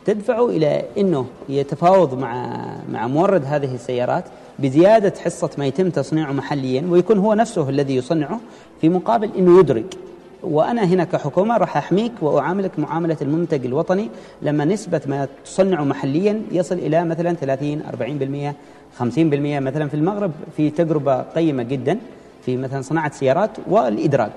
تدفعه 0.05 0.49
إلى 0.49 0.83
أنه 0.99 1.27
يتفاوض 1.49 2.18
مع 2.18 2.59
مع 2.92 3.07
مورد 3.07 3.45
هذه 3.45 3.75
السيارات 3.75 4.25
بزيادة 4.59 5.14
حصة 5.21 5.51
ما 5.59 5.66
يتم 5.66 5.90
تصنيعه 5.90 6.33
محليا 6.33 6.85
ويكون 6.88 7.18
هو 7.18 7.35
نفسه 7.35 7.68
الذي 7.68 7.97
يصنعه 7.97 8.40
في 8.81 8.88
مقابل 8.88 9.31
أنه 9.38 9.61
يدرك 9.61 9.97
وأنا 10.42 10.85
هنا 10.85 11.05
كحكومة 11.05 11.57
راح 11.57 11.76
أحميك 11.76 12.12
وأعاملك 12.22 12.78
معاملة 12.78 13.16
المنتج 13.22 13.66
الوطني 13.66 14.11
لما 14.42 14.64
نسبة 14.64 15.00
ما 15.07 15.28
تصنعه 15.44 15.85
محليا 15.85 16.42
يصل 16.52 16.74
إلى 16.74 17.05
مثلا 17.05 17.35
30 17.35 17.83
40% 17.83 18.55
50% 19.00 19.05
مثلا 19.62 19.88
في 19.88 19.94
المغرب 19.94 20.33
في 20.57 20.70
تجربة 20.70 21.22
قيمة 21.22 21.62
جدا 21.62 21.98
في 22.44 22.57
مثلا 22.57 22.83
صناعة 22.83 23.12
سيارات 23.12 23.50
والإدراج 23.68 24.31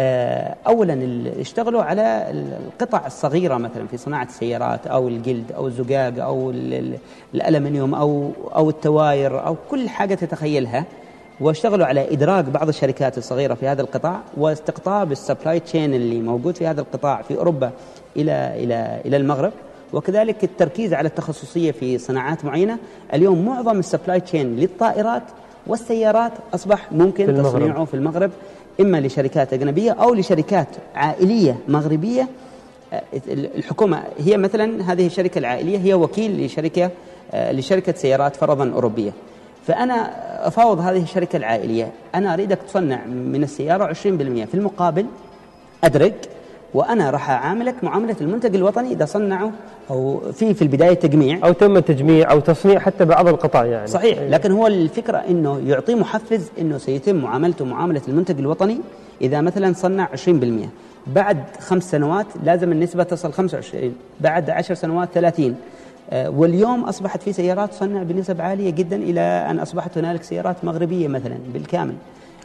آه، 0.00 0.56
اولا 0.66 1.22
اشتغلوا 1.40 1.82
على 1.82 2.26
القطع 2.30 3.06
الصغيرة 3.06 3.56
مثلا 3.56 3.86
في 3.86 3.96
صناعة 3.96 4.24
السيارات 4.24 4.86
أو 4.86 5.08
الجلد 5.08 5.52
أو 5.52 5.66
الزجاج 5.66 6.18
أو 6.18 6.50
الألمنيوم 7.34 7.94
أو 7.94 8.30
أو 8.56 8.70
التواير 8.70 9.46
أو 9.46 9.56
كل 9.70 9.88
حاجة 9.88 10.14
تتخيلها. 10.14 10.84
واشتغلوا 11.40 11.86
على 11.86 12.12
ادراج 12.12 12.44
بعض 12.44 12.68
الشركات 12.68 13.18
الصغيرة 13.18 13.54
في 13.54 13.66
هذا 13.66 13.82
القطاع 13.82 14.20
واستقطاب 14.36 15.12
ال 15.12 15.19
supply 15.19 15.60
chain 15.60 15.94
اللي 15.94 16.20
موجود 16.20 16.56
في 16.56 16.66
هذا 16.66 16.80
القطاع 16.80 17.22
في 17.22 17.36
أوروبا 17.36 17.70
إلى 18.16 18.32
إلى 18.64 19.00
إلى 19.04 19.16
المغرب. 19.16 19.52
وكذلك 19.92 20.44
التركيز 20.44 20.94
على 20.94 21.08
التخصصية 21.08 21.72
في 21.72 21.98
صناعات 21.98 22.44
معينة. 22.44 22.78
اليوم 23.14 23.44
معظم 23.44 23.78
ال 23.78 23.84
supply 23.84 24.20
chain 24.20 24.56
للطائرات 24.56 25.22
والسيارات 25.66 26.32
أصبح 26.54 26.92
ممكن 26.92 27.26
في 27.26 27.42
تصنيعه 27.42 27.84
في 27.84 27.94
المغرب 27.94 28.30
إما 28.80 29.00
لشركات 29.00 29.52
أجنبية 29.52 29.92
أو 29.92 30.14
لشركات 30.14 30.68
عائلية 30.94 31.56
مغربية. 31.68 32.28
الحكومة 33.28 34.02
هي 34.18 34.36
مثلا 34.36 34.92
هذه 34.92 35.06
الشركة 35.06 35.38
العائلية 35.38 35.78
هي 35.78 35.94
وكيل 35.94 36.44
لشركه 36.44 36.90
لشركة 37.34 37.92
سيارات 37.92 38.36
فرضا 38.36 38.72
أوروبية. 38.74 39.12
فأنا 39.70 40.10
أفاوض 40.46 40.80
هذه 40.80 41.02
الشركة 41.02 41.36
العائلية. 41.36 41.92
أنا 42.14 42.34
أريدك 42.34 42.58
تصنع 42.68 43.04
من 43.06 43.42
السيارة 43.42 43.92
20% 43.92 43.96
في 43.96 44.54
المقابل 44.54 45.06
أدرج 45.84 46.12
وأنا 46.74 47.10
راح 47.10 47.30
أعاملك 47.30 47.84
معاملة 47.84 48.16
المنتج 48.20 48.54
الوطني 48.54 48.92
إذا 48.92 49.04
صنعوا 49.04 49.50
أو 49.90 50.20
في 50.32 50.54
في 50.54 50.62
البداية 50.62 50.94
تجميع. 50.94 51.38
أو 51.44 51.52
تم 51.52 51.78
تجميع 51.78 52.30
أو 52.30 52.40
تصنيع 52.40 52.78
حتى 52.78 53.04
بعض 53.04 53.28
القطع 53.28 53.64
يعني. 53.64 53.86
صحيح 53.86 54.18
لكن 54.18 54.52
هو 54.52 54.66
الفكرة 54.66 55.18
أنه 55.18 55.62
يعطي 55.66 55.94
محفز 55.94 56.50
أنه 56.60 56.78
سيتم 56.78 57.16
معاملته 57.16 57.64
معاملة 57.64 58.02
المنتج 58.08 58.38
الوطني 58.38 58.80
إذا 59.20 59.40
مثلا 59.40 59.72
صنع 59.72 60.08
20% 60.26 60.28
بعد 61.06 61.38
خمس 61.60 61.90
سنوات 61.90 62.26
لازم 62.44 62.72
النسبة 62.72 63.02
تصل 63.02 63.32
25 63.32 63.94
بعد 64.20 64.50
عشر 64.50 64.74
سنوات 64.74 65.08
30 65.14 65.44
آه، 65.46 65.54
واليوم 66.12 66.84
أصبحت 66.84 67.22
في 67.22 67.32
سيارات 67.32 67.70
تصنع 67.70 68.02
بنسب 68.02 68.40
عالية 68.40 68.70
جدا 68.70 68.96
إلى 68.96 69.20
أن 69.20 69.58
أصبحت 69.58 69.98
هنالك 69.98 70.22
سيارات 70.22 70.56
مغربية 70.64 71.08
مثلا 71.08 71.34
بالكامل. 71.54 71.94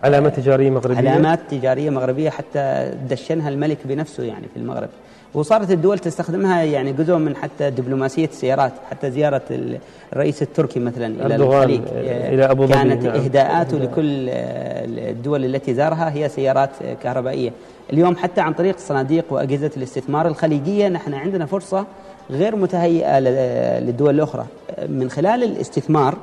علامات 0.03 0.39
تجارية 0.39 0.69
مغربية؟ 0.69 0.97
علامات 0.97 1.39
تجارية 1.51 1.89
مغربية 1.89 2.29
حتى 2.29 2.91
دشنها 3.09 3.49
الملك 3.49 3.77
بنفسه 3.85 4.23
يعني 4.23 4.45
في 4.53 4.59
المغرب. 4.59 4.89
وصارت 5.33 5.71
الدول 5.71 5.99
تستخدمها 5.99 6.63
يعني 6.63 6.93
جزء 6.93 7.17
من 7.17 7.35
حتى 7.35 7.69
دبلوماسية 7.69 8.25
السيارات 8.25 8.71
حتى 8.91 9.11
زيارة 9.11 9.41
الرئيس 10.13 10.41
التركي 10.41 10.79
مثلا 10.79 11.25
إلى 11.25 11.35
الخليج. 11.35 11.81
آه، 11.95 12.33
إلى 12.33 12.51
أبو 12.51 12.67
كانت 12.67 13.03
نعم. 13.03 13.15
إهداءاته. 13.15 13.77
لكل 13.77 14.29
الدول 14.99 15.45
التي 15.45 15.73
زارها 15.73 16.13
هي 16.13 16.29
سيارات 16.29 16.69
كهربائية. 17.03 17.51
اليوم 17.93 18.15
حتى 18.15 18.41
عن 18.41 18.53
طريق 18.53 18.75
الصناديق 18.75 19.25
وأجهزة 19.29 19.71
الاستثمار 19.77 20.27
الخليجية 20.27 20.87
نحن 20.87 21.13
عندنا 21.13 21.45
فرصة 21.45 21.85
غير 22.31 22.55
متهيئة 22.55 23.19
للدول 23.79 24.15
الأخرى. 24.15 24.45
من 24.87 25.09
خلال 25.09 25.43
الاستثمار 25.43 26.17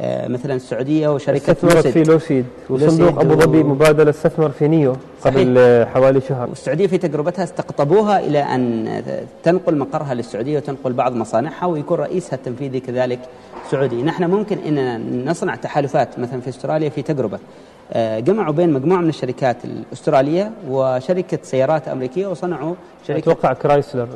آه، 0.00 0.28
مثلا 0.28 0.54
السعودية 0.54 1.14
وشركة 1.14 1.52
استثمرت 1.52 1.86
في 1.86 2.02
لوسيد 2.02 2.44
وصندوق 2.70 3.20
أبو 3.20 3.34
ظبي 3.34 3.62
مبادله 3.62 4.10
استثمر 4.10 4.50
في 4.50 4.68
نيو 4.68 4.96
قبل 5.24 5.56
صحيح. 5.56 5.88
حوالي 5.94 6.20
شهر. 6.20 6.48
والسعودية 6.48 6.86
في 6.86 6.98
تجربتها 6.98 7.44
استقطبوها 7.44 8.20
إلى 8.20 8.38
أن 8.38 8.88
تنقل 9.42 9.78
مقرها 9.78 10.14
للسعودية 10.14 10.56
وتنقل 10.56 10.92
بعض 10.92 11.14
مصانعها 11.14 11.66
ويكون 11.66 11.98
رئيسها 11.98 12.34
التنفيذي 12.36 12.80
كذلك 12.80 13.18
سعودي. 13.70 14.02
نحن 14.02 14.24
ممكن 14.24 14.58
إننا 14.58 14.98
نصنع 15.30 15.54
تحالفات 15.54 16.18
مثلا 16.18 16.40
في 16.40 16.48
أستراليا 16.48 16.88
في 16.88 17.02
تجربة. 17.02 17.36
آه، 17.36 17.40
جمعوا 17.96 18.52
بين 18.52 18.72
مجموعة 18.72 19.00
من 19.00 19.08
الشركات 19.08 19.64
الأسترالية 19.64 20.52
وشركة 20.68 21.38
سيارات 21.42 21.88
أمريكية 21.88 22.26
وصنعوا 22.26 22.74
شركة 23.08 23.18
أتوقع 23.18 23.52
كرايسلر 23.52 24.08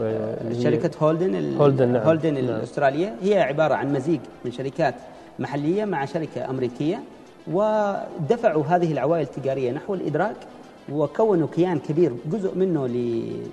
شركة 0.63 0.91
هولدن 1.01 1.57
هولدن 1.57 1.89
نعم. 1.89 2.03
هولدن 2.03 2.35
نعم. 2.35 2.45
الأسترالية 2.45 3.15
هي 3.23 3.41
عبارة 3.41 3.75
عن 3.75 3.93
مزيج 3.93 4.21
من 4.45 4.53
شركات 4.53 4.95
محلية 5.39 5.85
مع 5.85 6.05
شركة 6.05 6.51
أمريكية 6.51 7.01
ودفعوا 7.53 8.65
هذه 8.65 8.93
العوائل 8.93 9.23
التجارية 9.23 9.73
نحو 9.73 9.95
الإدراج 9.95 10.37
وكونوا 10.93 11.49
كيان 11.55 11.79
كبير 11.79 12.13
جزء 12.33 12.55
منه 12.55 12.89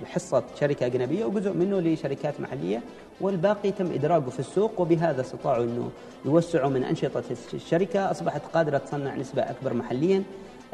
لحصة 0.02 0.42
شركة 0.60 0.86
أجنبية 0.86 1.24
وجزء 1.24 1.52
منه 1.52 1.80
لشركات 1.80 2.40
محلية 2.40 2.80
والباقي 3.20 3.70
تم 3.70 3.86
إدراجه 3.92 4.30
في 4.30 4.40
السوق 4.40 4.80
وبهذا 4.80 5.20
استطاعوا 5.20 5.64
أنه 5.64 5.88
يوسعوا 6.24 6.70
من 6.70 6.84
أنشطة 6.84 7.22
الشركة 7.54 8.10
أصبحت 8.10 8.42
قادرة 8.54 8.78
تصنع 8.78 9.14
نسبة 9.14 9.42
أكبر 9.42 9.74
محليا. 9.74 10.22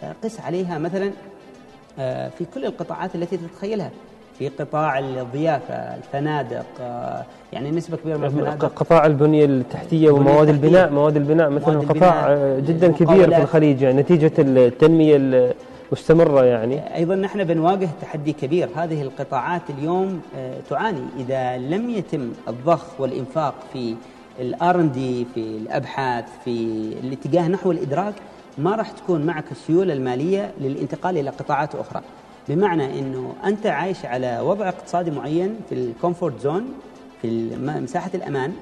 آه، 0.01 0.15
قس 0.25 0.41
عليها 0.41 0.79
مثلا 0.79 1.11
آه، 1.99 2.29
في 2.39 2.45
كل 2.55 2.65
القطاعات 2.65 3.15
التي 3.15 3.37
تتخيلها. 3.37 3.91
في 4.39 4.49
قطاع 4.49 4.99
الضيافة 4.99 5.75
الفنادق 5.75 6.67
آه، 6.81 7.25
يعني 7.53 7.71
نسبة 7.71 7.97
كبيرة 7.97 8.17
من 8.17 8.25
الفنادق. 8.25 8.73
قطاع 8.77 9.07
البنية 9.07 9.45
التحتية 9.45 10.11
ومواد 10.11 10.49
البناء 10.49 10.91
مواد 10.91 11.17
البناء 11.17 11.51
مثلا 11.51 11.81
قطاع 11.81 12.35
جدا 12.59 12.93
كبير 12.93 13.31
في 13.31 13.43
الخليج 13.43 13.83
يعني 13.83 14.01
نتيجة 14.01 14.33
التنمية 14.39 15.17
المستمرة 15.91 16.45
يعني. 16.45 16.95
أيضا 16.97 17.15
نحن 17.15 17.45
بنواجه 17.45 17.89
تحدي 18.03 18.33
كبير. 18.33 18.69
هذه 18.77 19.03
القطاعات 19.03 19.63
اليوم 19.71 20.21
آه، 20.37 20.61
تعاني. 20.71 21.03
إذا 21.19 21.59
لم 21.59 21.91
يتم 21.91 22.33
الضخ 22.49 23.01
والإنفاق 23.01 23.55
في 23.73 23.95
ال 24.41 24.81
R&D 24.81 25.27
في 25.35 25.41
الأبحاث 25.41 26.25
في 26.45 26.51
الاتجاه 27.03 27.49
نحو 27.49 27.71
الإدراج 27.71 28.15
ما 28.59 28.75
راح 28.77 28.91
تكون 28.91 29.27
معك 29.27 29.45
السيولة 29.53 29.93
المالية 29.93 30.53
للانتقال 30.61 31.19
إلى 31.19 31.31
قطاعات 31.31 31.75
أخرى. 31.75 32.03
بمعنى 32.49 32.99
إنه 32.99 33.35
أنت 33.45 33.67
عايش 33.67 34.05
على 34.05 34.41
وضع 34.41 34.69
اقتصادي 34.69 35.11
معين 35.11 35.57
في 35.69 35.75
ال 35.75 35.83
comfort 35.83 36.41
zone 36.41 36.65
في 37.23 37.57
مساحة 37.57 38.11
الأمان. 38.15 38.53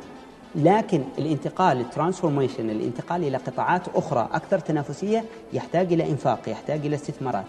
لكن 0.54 1.02
الانتقال 1.18 1.80
ال 1.80 1.86
transformation 1.86 2.70
الانتقال 2.70 3.24
إلى 3.24 3.36
قطاعات 3.36 3.82
أخرى 3.94 4.28
أكثر 4.32 4.58
تنافسية 4.58 5.24
يحتاج 5.52 5.92
إلى 5.92 6.10
إنفاق 6.10 6.38
يحتاج 6.48 6.86
إلى 6.86 6.96
استثمارات. 6.96 7.44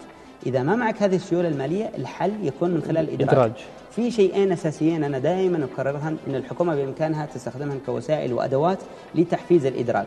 إذا 0.46 0.62
ما 0.62 0.76
معك 0.76 1.02
هذه 1.02 1.16
السيولة 1.16 1.48
المالية 1.48 1.90
الحل 1.98 2.32
يكون 2.42 2.70
من 2.70 2.82
خلال 2.82 2.98
الادراج 3.08 3.30
إدراج. 3.30 3.52
في 3.90 4.10
شيئين 4.10 4.52
أساسيين 4.52 5.04
أنا 5.04 5.18
دائما 5.18 5.64
اكررها 5.64 6.08
ان 6.28 6.34
الحكومة 6.34 6.74
بإمكانها 6.74 7.26
تستخدمهم 7.26 7.80
كوسائل 7.86 8.32
وأدوات 8.32 8.78
لتحفيز 9.14 9.66
الادراك 9.66 10.06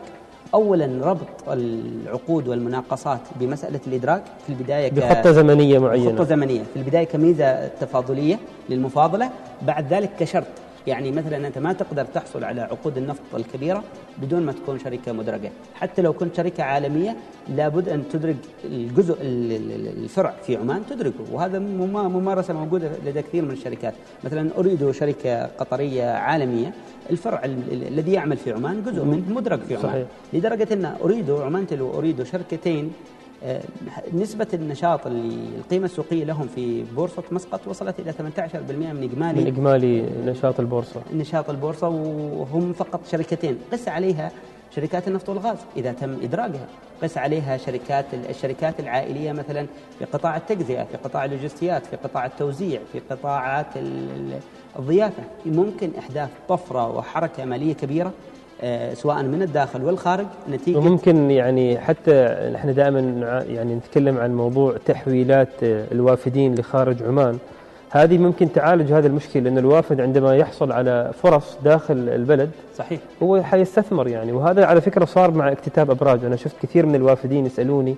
اولا 0.54 1.06
ربط 1.06 1.48
العقود 1.48 2.48
والمناقصات 2.48 3.20
بمسألة 3.40 3.80
الادراك 3.86 4.22
في 4.46 4.52
البداية 4.52 4.90
بخطة 4.90 5.32
زمنية 5.32 5.78
معينة. 5.78 6.12
خطه 6.12 6.24
زمنية. 6.24 6.62
في 6.62 6.76
البداية 6.76 7.04
كميزة 7.04 7.68
تفاضلية 7.68 8.38
للمفاضلة 8.68 9.30
بعد 9.62 9.92
ذلك 9.92 10.10
كشرط 10.18 10.46
يعني 10.86 11.12
مثلا 11.12 11.46
أنت 11.46 11.58
ما 11.58 11.72
تقدر 11.72 12.04
تحصل 12.04 12.44
على 12.44 12.60
عقود 12.60 12.96
النفط 12.96 13.34
الكبيرة 13.34 13.84
بدون 14.18 14.42
ما 14.42 14.52
تكون 14.52 14.78
شركة 14.78 15.12
مدرجة، 15.12 15.50
حتى 15.74 16.02
لو 16.02 16.12
كنت 16.12 16.36
شركة 16.36 16.62
عالمية 16.62 17.16
لابد 17.48 17.88
أن 17.88 18.08
تدرج 18.08 18.36
الجزء 18.64 19.16
الفرع 19.22 20.34
في 20.46 20.56
عمان 20.56 20.82
تدرجه، 20.90 21.12
وهذا 21.32 21.58
ممارسة 21.58 22.54
موجودة 22.54 22.90
لدى 23.06 23.22
كثير 23.22 23.44
من 23.44 23.50
الشركات، 23.50 23.94
مثلا 24.24 24.50
أريد 24.58 24.90
شركة 24.90 25.46
قطرية 25.46 26.04
عالمية 26.04 26.72
الفرع 27.10 27.44
الذي 27.44 28.12
يعمل 28.12 28.36
في 28.36 28.52
عمان 28.52 28.82
جزء 28.82 29.04
منه 29.04 29.24
مدرج 29.28 29.60
في 29.60 29.76
عمان. 29.76 29.86
صحيح. 29.86 30.06
لدرجة 30.32 30.74
أن 30.74 30.84
أريد 31.02 31.30
عمان 31.30 31.66
تلو 31.66 31.98
اريد 31.98 32.22
شركتين 32.22 32.92
نسبة 34.14 34.46
النشاط 34.54 35.06
اللي 35.06 35.48
القيمة 35.58 35.84
السوقية 35.84 36.24
لهم 36.24 36.46
في 36.54 36.82
بورصة 36.82 37.22
مسقط 37.30 37.60
وصلت 37.66 38.00
إلى 38.00 38.12
18% 38.12 38.16
من 38.70 39.02
إجمالي 39.02 39.40
من 39.40 39.46
إجمالي 39.46 40.02
نشاط 40.26 40.60
البورصة. 40.60 41.00
نشاط 41.14 41.50
البورصة 41.50 41.88
وهم 41.88 42.72
فقط 42.72 43.00
شركتين 43.06 43.58
قس 43.72 43.88
عليها 43.88 44.30
شركات 44.76 45.08
النفط 45.08 45.28
والغاز 45.28 45.58
إذا 45.76 45.92
تم 45.92 46.12
إدراجها. 46.22 46.66
قس 47.02 47.18
عليها 47.18 47.56
شركات 47.56 48.04
الشركات 48.30 48.80
العائلية 48.80 49.32
مثلا 49.32 49.66
في 49.98 50.04
قطاع 50.04 50.36
التجزئة 50.36 50.84
في 50.84 50.96
قطاع 50.96 51.24
اللوجستيات 51.24 51.86
في 51.86 51.96
قطاع 51.96 52.26
التوزيع 52.26 52.80
في 52.92 53.00
قطاعات 53.10 53.66
الضيافة. 54.78 55.22
ممكن 55.46 55.90
إحداث 55.98 56.28
طفرة 56.48 56.96
وحركة 56.96 57.44
مالية 57.44 57.72
كبيرة 57.74 58.08
آه، 58.08 58.33
سواء 58.94 59.22
من 59.22 59.42
الداخل 59.42 59.84
والخارج 59.84 60.26
نتيجة 60.50 60.78
وممكن 60.78 61.30
يعني 61.30 61.78
حتى 61.78 62.50
نحن 62.54 62.74
دائما 62.74 63.00
يعني 63.48 63.74
نتكلم 63.74 64.18
عن 64.18 64.34
موضوع 64.34 64.74
تحويلات 64.86 65.48
الوافدين 65.62 66.54
لخارج 66.54 67.02
عمان. 67.02 67.38
هذه 67.90 68.18
ممكن 68.18 68.52
تعالج 68.52 68.92
هذا 68.92 69.06
المشكلة 69.06 69.42
لأن 69.42 69.58
الوافد 69.58 70.00
عندما 70.00 70.36
يحصل 70.36 70.72
على 70.72 71.10
فرص 71.22 71.58
داخل 71.64 72.08
البلد 72.08 72.50
صحيح. 72.76 73.00
هو 73.22 73.42
حيستثمر 73.42 74.08
يعني. 74.08 74.32
وهذا 74.32 74.64
على 74.64 74.80
فكرة 74.80 75.04
صار 75.04 75.30
مع 75.30 75.52
اكتتاب 75.52 75.90
أبراج. 75.90 76.24
أنا 76.24 76.36
شفت 76.36 76.56
كثير 76.62 76.86
من 76.86 76.94
الوافدين 76.94 77.46
يسألوني 77.46 77.96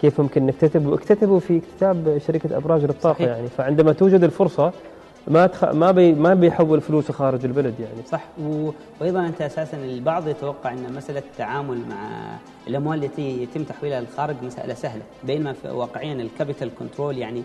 كيف 0.00 0.20
ممكن 0.20 0.46
نكتتب 0.46 0.86
واكتتبوا 0.86 1.40
في 1.40 1.58
اكتتاب 1.58 2.18
شركة 2.26 2.56
أبراج 2.56 2.82
للطاقة 2.84 3.14
صحيح. 3.14 3.28
يعني. 3.28 3.48
فعندما 3.48 3.92
توجد 3.92 4.24
الفرصة 4.24 4.72
ما 5.28 5.46
تخ... 5.46 5.64
ما 5.64 5.90
بي... 5.90 6.12
ما 6.12 6.34
بيحول 6.34 6.80
فلوسه 6.80 7.12
خارج 7.12 7.44
البلد 7.44 7.74
يعني. 7.80 8.06
صح. 8.10 8.24
و... 8.42 8.70
وأيضا 9.00 9.26
أنت 9.26 9.42
أساسا 9.42 9.76
البعض 9.76 10.28
يتوقع 10.28 10.72
أن 10.72 10.92
مسألة 10.96 11.18
التعامل 11.18 11.78
مع 11.90 12.36
الأموال 12.68 13.04
التي 13.04 13.42
يتم 13.42 13.64
تحويلها 13.64 14.00
للخارج 14.00 14.36
مسألة 14.42 14.74
سهلة 14.74 15.02
بينما 15.24 15.54
واقعيا 15.64 16.12
ال 16.12 16.19
capital 16.19 16.70
control 16.78 17.18
يعني 17.18 17.42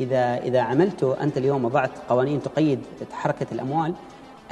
إذا 0.00 0.38
إذا 0.38 0.60
عملت 0.60 1.04
أنت 1.04 1.38
اليوم 1.38 1.64
وضعت 1.64 1.90
قوانين 2.08 2.42
تقيد 2.42 2.78
حركة 3.12 3.46
الأموال 3.52 3.94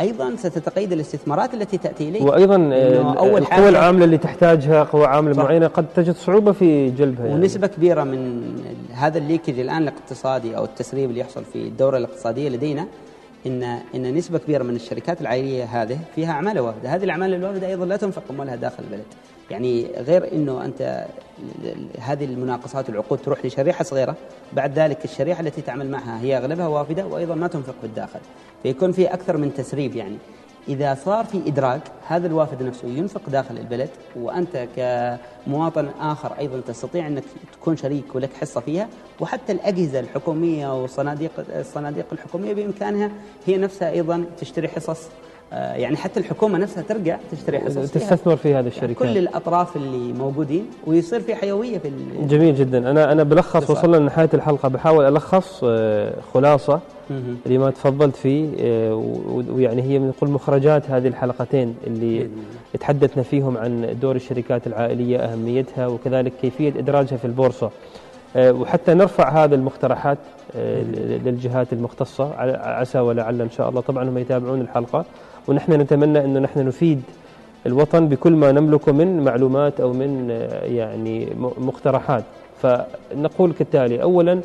أيضا 0.02 0.36
ستتقيد 0.36 0.92
الاستثمارات 0.92 1.54
التي 1.54 1.78
تأتي 1.78 2.08
إليك 2.08 2.22
وأيضا 2.22 2.54
أول 3.18 3.40
القوى 3.40 3.68
العاملة 3.68 4.04
اللي 4.04 4.18
تحتاجها 4.18 4.82
قوى 4.82 5.06
عاملة. 5.06 5.42
معينة 5.42 5.66
قد 5.66 5.86
تجد 5.96 6.14
صعوبة 6.14 6.52
في 6.52 6.90
جلبها 6.90 7.26
يعني. 7.26 7.40
ونسبة 7.40 7.66
كبيرة 7.66 8.04
من 8.04 8.42
هذا 8.92 9.18
الليكج 9.18 9.58
الآن 9.58 9.82
الاقتصادي 9.82 10.56
أو 10.56 10.64
التسريب 10.64 11.10
اللي 11.10 11.20
يحصل 11.20 11.44
في 11.52 11.56
الدورة 11.56 11.96
الاقتصادية 11.96 12.48
لدينا 12.48 12.86
ان 13.46 13.62
إن 13.94 14.14
نسبة 14.14 14.38
كبيرة 14.38 14.62
من 14.62 14.76
الشركات 14.76 15.20
العائلية 15.20 15.64
هذه 15.64 15.98
فيها 16.14 16.32
اعمال 16.32 16.58
وافده، 16.58 16.94
هذه 16.94 17.04
الأعمال 17.04 17.34
الوافده 17.34 17.66
أيضا 17.66 17.86
لا 17.86 17.96
تنفق 17.96 18.22
اموالها 18.30 18.56
داخل 18.56 18.82
البلد. 18.84 19.04
يعني 19.50 19.86
غير 19.96 20.32
إنه 20.32 20.64
أنت 20.64 21.06
هذه 21.98 22.24
المناقصات 22.24 22.88
والعقود 22.88 23.18
تروح 23.18 23.44
لشريحة 23.46 23.84
صغيرة، 23.84 24.16
بعد 24.52 24.78
ذلك 24.78 25.04
الشريحة 25.04 25.40
التي 25.40 25.62
تعمل 25.62 25.90
معها 25.90 26.20
هي 26.20 26.36
أغلبها 26.36 26.66
وافدة 26.66 27.06
وأيضا 27.06 27.34
ما 27.34 27.48
تنفق 27.48 27.74
في 27.80 27.86
الداخل. 27.86 28.20
فيكون 28.62 28.92
في 28.92 29.06
أكثر 29.06 29.36
من 29.36 29.54
تسريب 29.54 29.96
يعني 29.96 30.16
إذا 30.68 30.94
صار 31.04 31.24
في 31.24 31.38
إدراك 31.46 31.80
هذا 32.08 32.26
الوافد 32.26 32.62
نفسه 32.62 32.88
ينفق 32.88 33.20
داخل 33.28 33.58
البلد 33.58 33.88
وأنت 34.16 34.68
كمواطن 34.76 35.88
آخر 36.00 36.32
أيضا 36.38 36.60
تستطيع 36.60 37.06
أنك 37.06 37.22
تكون 37.52 37.76
شريك 37.76 38.14
ولك 38.14 38.30
حصة 38.40 38.60
فيها 38.60 38.88
وحتى 39.20 39.52
الأجهزة 39.52 40.00
الحكومية 40.00 40.82
والصناديق 40.82 41.30
الصناديق 41.48 42.06
الحكومية 42.12 42.54
بإمكانها 42.54 43.10
هي 43.46 43.56
نفسها 43.56 43.90
أيضا 43.90 44.24
تشتري 44.40 44.68
حصص 44.68 45.08
يعني 45.52 45.96
حتى 45.96 46.20
الحكومة 46.20 46.58
نفسها 46.58 46.82
ترجع 46.82 47.18
تشتري 47.32 47.58
حصص. 47.58 47.90
تستثمر 47.90 48.36
في 48.36 48.54
هذه 48.54 48.66
الشركات. 48.66 49.00
يعني 49.00 49.14
كل 49.14 49.18
الأطراف 49.18 49.76
اللي 49.76 50.12
موجودين 50.12 50.66
ويصير 50.86 51.20
في 51.20 51.34
حيوية 51.34 51.78
في 51.78 51.90
جميل 52.22 52.54
جدا. 52.54 52.90
أنا 52.90 53.12
أنا 53.12 53.22
بلخص 53.22 53.70
وصلنا 53.70 53.96
لنهاية 53.96 54.30
الحلقة. 54.34 54.68
بحاول 54.68 55.04
ألخص 55.04 55.60
آه، 55.64 56.12
خلاصة 56.34 56.80
لما 57.46 57.70
تفضلت 57.70 58.16
فيه 58.16 58.48
آه، 58.60 58.94
ويعني 59.50 59.82
هي 59.82 59.98
نقول 59.98 60.30
مخرجات 60.30 60.90
هذه 60.90 61.08
الحلقتين 61.08 61.74
اللي 61.86 62.28
تحدثنا 62.80 63.22
فيهم 63.22 63.58
عن 63.58 63.96
دور 64.00 64.16
الشركات 64.16 64.66
العائلية 64.66 65.18
أهميتها 65.18 65.86
وكذلك 65.86 66.32
كيفية 66.42 66.68
إدراجها 66.68 67.16
في 67.16 67.24
البورصة. 67.24 67.70
وحتى 68.36 68.94
نرفع 68.94 69.44
هذه 69.44 69.54
المقترحات 69.54 70.18
للجهات 71.24 71.72
المختصة 71.72 72.34
عسى 72.58 72.98
ولعل 72.98 73.40
إن 73.40 73.50
شاء 73.50 73.68
الله. 73.68 73.80
طبعا 73.80 74.08
هم 74.08 74.18
يتابعون 74.18 74.60
الحلقة. 74.60 75.04
ونحن 75.48 75.72
نتمنى 75.72 76.24
أنه 76.24 76.40
نحن 76.40 76.66
نفيد 76.66 77.02
الوطن 77.66 78.08
بكل 78.08 78.32
ما 78.32 78.52
نملكه 78.52 78.92
من 78.92 79.24
معلومات 79.24 79.80
أو 79.80 79.92
من 79.92 80.30
يعني 80.62 81.28
مقترحات 81.58 82.24
فنقول 82.62 83.52
كالتالي 83.52 84.02
أولا 84.02 84.40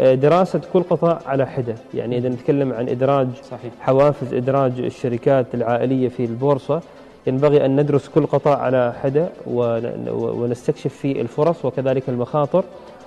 دراسة 0.00 0.60
كل 0.72 0.82
قطاع 0.82 1.20
على 1.26 1.46
حدة 1.46 1.74
يعني 1.94 2.18
إذا 2.18 2.28
نتكلم 2.28 2.72
عن 2.72 2.88
إدراج 2.88 3.28
صحيح. 3.50 3.72
حوافز 3.80 4.34
إدراج 4.34 4.72
الشركات 4.80 5.46
العائلية 5.54 6.08
في 6.08 6.24
البورصة 6.24 6.80
ينبغي 7.26 7.66
أن 7.66 7.80
ندرس 7.80 8.08
كل 8.08 8.26
قطاع 8.26 8.58
على 8.58 8.94
حدة 9.02 9.28
ونستكشف 10.12 10.94
فيه 10.94 11.20
الفرص 11.20 11.64
وكذلك 11.64 12.08
المخاطر 12.08 12.64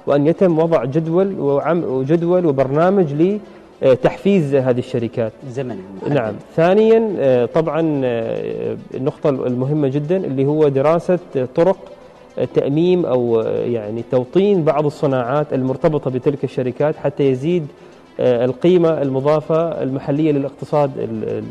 وأن 0.07 0.27
يتم 0.27 0.59
وضع 0.59 0.85
جدول 0.85 1.39
وجدول 1.85 2.45
وبرنامج 2.45 3.13
لتحفيز 3.81 4.55
هذه 4.55 4.79
الشركات. 4.79 5.31
زمن. 5.49 5.77
نعم. 6.09 6.33
ثانيا 6.55 7.15
آه، 7.19 7.45
طبعا 7.45 8.01
آه، 8.03 8.77
النقطة 8.93 9.29
المهمة 9.29 9.87
جدا 9.87 10.17
اللي 10.17 10.45
هو 10.45 10.67
دراسة 10.67 11.19
طرق 11.55 11.77
تأميم 12.53 13.05
أو 13.05 13.41
يعني 13.65 14.03
توطين 14.11 14.63
بعض 14.63 14.85
الصناعات 14.85 15.53
المرتبطة 15.53 16.11
بتلك 16.11 16.43
الشركات 16.43 16.95
حتى 16.95 17.23
يزيد 17.29 17.67
آه، 18.19 18.45
القيمة 18.45 19.01
المضافة 19.01 19.83
المحلية 19.83 20.31
للاقتصاد 20.31 20.91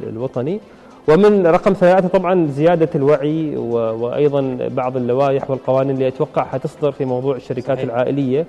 الوطني. 0.08 0.61
ومن 1.08 1.46
رقم 1.46 1.72
ثلاثة 1.72 2.08
طبعا 2.08 2.46
زيادة 2.46 2.88
الوعي 2.94 3.56
وأيضا 3.56 4.58
بعض 4.70 4.96
اللوائح 4.96 5.50
والقوانين 5.50 5.94
اللي 5.94 6.08
أتوقع 6.08 6.44
حتصدر 6.44 6.92
في 6.92 7.04
موضوع 7.04 7.37
الشركات 7.37 7.76
صحيح. 7.78 7.82
العائلية. 7.85 8.46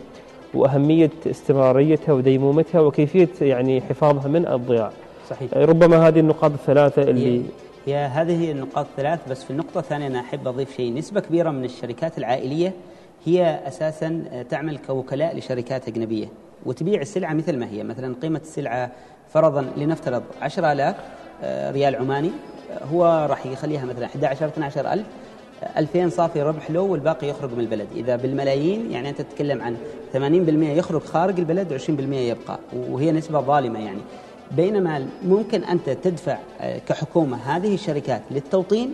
وأهمية 0.53 1.09
استمراريتها 1.25 2.13
وديمومتها 2.13 2.81
وكيفية 2.81 3.29
يعني 3.41 3.81
حفاظها 3.81 4.27
من 4.27 4.47
الضياع. 4.47 4.91
صحيح. 5.29 5.53
ربما 5.53 6.07
هذه 6.07 6.19
النقاط 6.19 6.51
الثلاثة 6.51 7.01
اللي 7.01 7.41
هي 7.85 7.95
هذه 7.95 8.51
النقاط 8.51 8.85
الثلاث 8.85 9.19
بس 9.29 9.43
في 9.43 9.51
النقطة 9.51 9.79
الثانية 9.79 10.07
أنا 10.07 10.19
أحب 10.19 10.47
أضيف 10.47 10.75
شيء. 10.75 10.93
نسبة 10.93 11.19
كبيرة 11.19 11.49
من 11.49 11.65
الشركات 11.65 12.17
العائلية 12.17 12.73
هي 13.25 13.59
أساسا 13.67 14.23
تعمل 14.49 14.77
كوكلاء 14.77 15.37
لشركات 15.37 15.87
أجنبية 15.87 16.27
وتبيع 16.65 17.01
السلعة 17.01 17.33
مثل 17.33 17.57
ما 17.57 17.69
هي. 17.69 17.83
مثلا 17.83 18.15
قيمة 18.21 18.39
السلعة 18.39 18.91
فرضا 19.33 19.65
لنفترض 19.77 20.23
10000 20.41 20.95
آه، 21.43 21.71
ريال 21.71 21.95
عماني 21.95 22.29
هو 22.93 23.27
راح 23.29 23.45
يخليها 23.45 23.85
مثلا 23.85 24.05
11 24.05 24.45
12000 24.45 25.05
2000 25.77 26.09
صافي 26.09 26.41
ربح 26.41 26.71
له 26.71 26.79
والباقي 26.79 27.27
يخرج 27.27 27.53
من 27.53 27.59
البلد. 27.59 27.87
إذا 27.95 28.15
بالملايين 28.15 28.91
يعني 28.91 29.09
أنت 29.09 29.21
تتكلم 29.21 29.61
عن 29.61 29.75
80% 30.13 30.17
يخرج 30.77 31.01
خارج 31.01 31.39
البلد 31.39 31.79
و20% 31.79 32.13
يبقى. 32.13 32.59
وهي 32.89 33.11
نسبة 33.11 33.41
ظالمة 33.41 33.79
يعني. 33.79 34.01
بينما 34.51 35.07
ممكن 35.25 35.63
أنت 35.63 35.89
تدفع 35.89 36.37
آه، 36.61 36.77
كحكومة 36.77 37.37
هذه 37.37 37.73
الشركات 37.73 38.21
للتوطين 38.31 38.93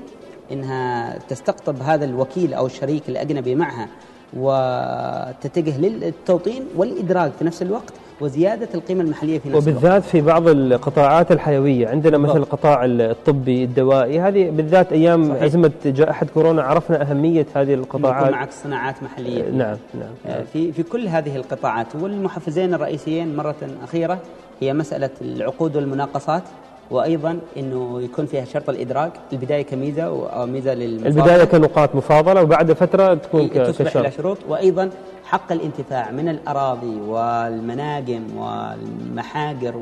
إنها 0.52 1.18
تستقطب 1.18 1.82
هذا 1.82 2.06
الوكيل 2.06 2.54
أو 2.54 2.66
الشريك 2.66 3.10
الأجنبي 3.10 3.56
معها 3.56 3.88
وتتجه 4.34 5.78
للتوطين 5.78 6.66
والإدراج 6.76 7.32
في 7.40 7.46
نفس 7.46 7.62
الوقت. 7.62 7.94
وزيادة 8.22 8.68
القيمة 8.76 9.02
المحلية 9.02 9.40
في 9.40 9.50
نفس 9.50 9.58
وبالذات 9.58 9.84
الوقت. 9.84 10.04
في 10.04 10.22
بعض 10.22 10.48
القطاعات 10.48 11.32
الحيوية 11.32 11.88
عندنا 11.88 12.18
بالضبط. 12.18 12.36
مثل 12.36 12.44
القطاع 12.44 12.86
الطبي 12.86 13.64
الدوائي 13.64 14.20
هذه 14.20 14.50
بالذات 14.50 14.94
أيام 14.94 15.30
صحيح. 15.30 15.44
أزمة 15.44 15.72
جائحة 15.86 16.26
كورونا 16.34 16.64
عرفنا 16.64 17.02
أهمية 17.02 17.46
هذه 17.56 17.74
القطاعات 17.74 18.32
معك 18.32 18.52
صناعات 18.52 19.04
محلية 19.04 19.44
نعم 19.44 19.78
نعم, 19.94 20.10
نعم. 20.26 20.44
في 20.54 20.72
في 20.72 20.84
كل 20.84 21.08
هذه 21.08 21.36
القطاعات 21.36 21.88
والمحفزين 21.96 22.74
الرئيسيين 22.74 23.36
مرة 23.36 23.56
أخيرة 23.84 24.20
هي 24.62 24.74
مسألة 24.74 25.10
العقود 25.22 25.76
والمناقصات 25.76 26.44
وأيضا 26.92 27.40
إنه 27.58 28.02
يكون 28.02 28.26
فيها 28.26 28.46
شرط 28.46 28.70
الإدراك. 28.70 29.12
البداية 29.34 29.62
كميزة 29.62 30.04
أو 30.04 30.46
ميزة 30.46 30.74
للمفاضلة. 30.74 31.24
البداية 31.24 31.44
كنقاط 31.44 31.96
مفاضلة 31.96 32.42
وبعد 32.44 32.74
فترة 32.74 33.14
تكون 33.14 33.48
كشرط. 33.48 33.98
إلى 33.98 34.12
شروط. 34.12 34.38
وأيضا 34.48 34.90
حق 35.26 35.52
الانتفاع 35.52 36.12
من 36.12 36.30
الأراضي 36.30 36.96
والمناجم 37.08 38.24
والمحاجر 38.38 39.78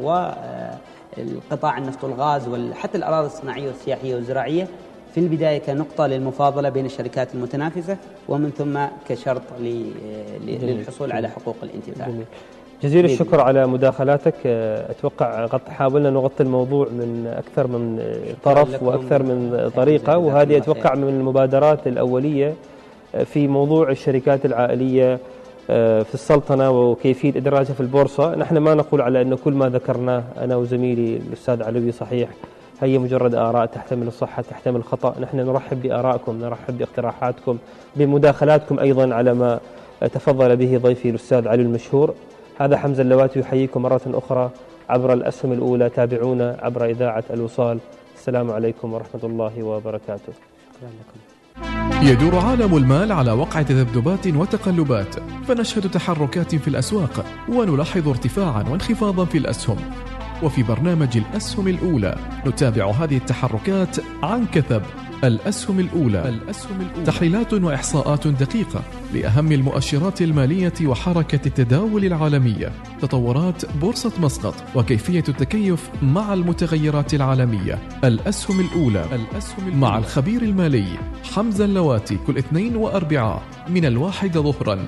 والقطاع 1.17 1.77
النفط 1.77 2.03
والغاز 2.03 2.47
وحتى 2.47 2.97
الأراضي 2.97 3.27
الصناعية 3.27 3.67
والسياحية 3.67 4.15
والزراعية 4.15 4.67
في 5.13 5.19
البداية 5.19 5.57
كنقطة 5.57 6.07
للمفاضلة 6.07 6.69
بين 6.69 6.85
الشركات 6.85 7.35
المتنافسة 7.35 7.97
ومن 8.29 8.51
ثم 8.57 8.79
كشرط 9.09 9.41
للحصول 10.41 11.11
على 11.11 11.27
حقوق 11.27 11.55
الانتفاع. 11.63 12.07
جميل. 12.07 12.25
جزيل 12.83 13.05
الشكر 13.05 13.41
على 13.41 13.67
مداخلاتك. 13.67 14.47
أتوقع 14.89 15.45
قد 15.45 15.61
حاولنا 15.69 16.09
نغطي 16.09 16.43
الموضوع 16.43 16.85
من 16.85 17.33
أكثر 17.37 17.67
من 17.67 18.01
طرف 18.43 18.83
وأكثر 18.83 19.23
من 19.23 19.71
طريقة 19.75 20.17
وهذه 20.17 20.57
أتوقع 20.57 20.95
من 20.95 21.07
المبادرات 21.07 21.87
الأولية 21.87 22.53
في 23.25 23.47
موضوع 23.47 23.89
الشركات 23.89 24.45
العائلية 24.45 25.19
في 25.67 26.13
السلطنة 26.13 26.71
وكيفية 26.71 27.37
إدراجها 27.37 27.73
في 27.73 27.81
البورصة. 27.81 28.35
نحن 28.35 28.57
ما 28.57 28.73
نقول 28.73 29.01
على 29.01 29.21
أن 29.21 29.35
كل 29.35 29.53
ما 29.53 29.69
ذكرناه 29.69 30.23
أنا 30.37 30.55
وزميلي 30.55 31.17
الأستاذ 31.17 31.63
علوي 31.63 31.91
صحيح 31.91 32.29
هي 32.81 32.97
مجرد 32.97 33.35
آراء 33.35 33.65
تحتمل 33.65 34.07
الصحة 34.07 34.41
تحتمل 34.41 34.75
الخطأ. 34.75 35.15
نحن 35.19 35.37
نرحب 35.37 35.81
بآرائكم 35.81 36.39
نرحب 36.41 36.77
باقتراحاتكم 36.77 37.57
بمداخلاتكم 37.95 38.79
أيضا 38.79 39.13
على 39.13 39.33
ما 39.33 39.59
تفضل 40.01 40.55
به 40.55 40.77
ضيفي 40.77 41.09
الأستاذ 41.09 41.47
علي 41.47 41.61
المشهور. 41.61 42.13
هذا 42.59 42.77
حمزة 42.77 43.01
اللواتي 43.01 43.39
يحييكم 43.39 43.81
مرة 43.81 44.01
أخرى 44.07 44.51
عبر 44.89 45.13
الأسهم 45.13 45.51
الأولى. 45.51 45.89
تابعونا 45.89 46.57
عبر 46.61 46.85
إذاعة 46.85 47.23
الوصال. 47.29 47.79
السلام 48.15 48.51
عليكم 48.51 48.93
ورحمة 48.93 49.21
الله 49.23 49.63
وبركاته. 49.63 50.33
شكرا 50.33 50.89
لكم. 50.89 51.19
يدور 52.07 52.35
عالم 52.35 52.77
المال 52.77 53.11
على 53.11 53.31
وقع 53.31 53.61
تذبذبات 53.61 54.27
وتقلبات 54.27 55.15
فنشهد 55.47 55.91
تحركات 55.91 56.55
في 56.55 56.67
الأسواق 56.67 57.25
ونلاحظ 57.49 58.07
ارتفاعا 58.07 58.63
وانخفاضا 58.71 59.25
في 59.25 59.37
الأسهم. 59.37 59.77
وفي 60.43 60.63
برنامج 60.63 61.17
الأسهم 61.17 61.67
الأولى. 61.67 62.17
نتابع 62.47 62.91
هذه 62.91 63.17
التحركات 63.17 63.97
عن 64.23 64.45
كثب. 64.45 64.81
الأسهم 65.23 65.79
الأولى. 65.79 66.29
الأسهم 66.29 66.81
الأولى. 66.81 67.05
تحليلات 67.05 67.53
وإحصاءات 67.53 68.27
دقيقة 68.27 68.81
لأهم 69.13 69.51
المؤشرات 69.51 70.21
المالية 70.21 70.73
وحركة 70.85 71.39
التداول 71.45 72.05
العالمية. 72.05 72.71
تطورات 73.01 73.75
بورصة 73.81 74.11
مسقط 74.21 74.55
وكيفية 74.75 75.23
التكيف 75.29 75.89
مع 76.01 76.33
المتغيرات 76.33 77.13
العالمية. 77.13 77.79
الأسهم 78.03 78.59
الأولى. 78.59 79.05
الأسهم 79.15 79.67
الأولى. 79.67 79.77
مع 79.77 79.97
الخبير 79.97 80.41
المالي 80.41 80.85
حمزة 81.35 81.65
اللواتي 81.65 82.17
كل 82.27 82.37
اثنين 82.37 82.75
وأربعاء 82.75 83.43
من 83.69 83.85
الواحدة 83.85 84.41
ظهرا. 84.41 84.87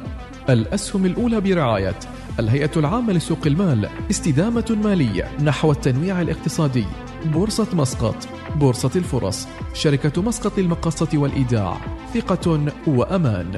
الأسهم 0.50 1.06
الأولى 1.06 1.42
برعاية 1.42 2.00
الهيئة 2.40 2.72
العامة 2.78 3.14
لسوق 3.14 3.40
المال 3.46 3.90
استدامة 4.12 4.78
مالية 4.84 5.38
نحو 5.44 5.72
التنويع 5.72 6.22
الاقتصادي. 6.22 6.86
بورصة 7.26 7.68
مسقط 7.74 8.16
بورصة 8.56 8.92
الفرص 8.96 9.48
شركة 9.74 10.22
مسقط 10.22 10.60
للمقاصة 10.60 11.10
والإيداع 11.14 11.78
ثقة 12.14 12.72
وأمان. 12.88 13.48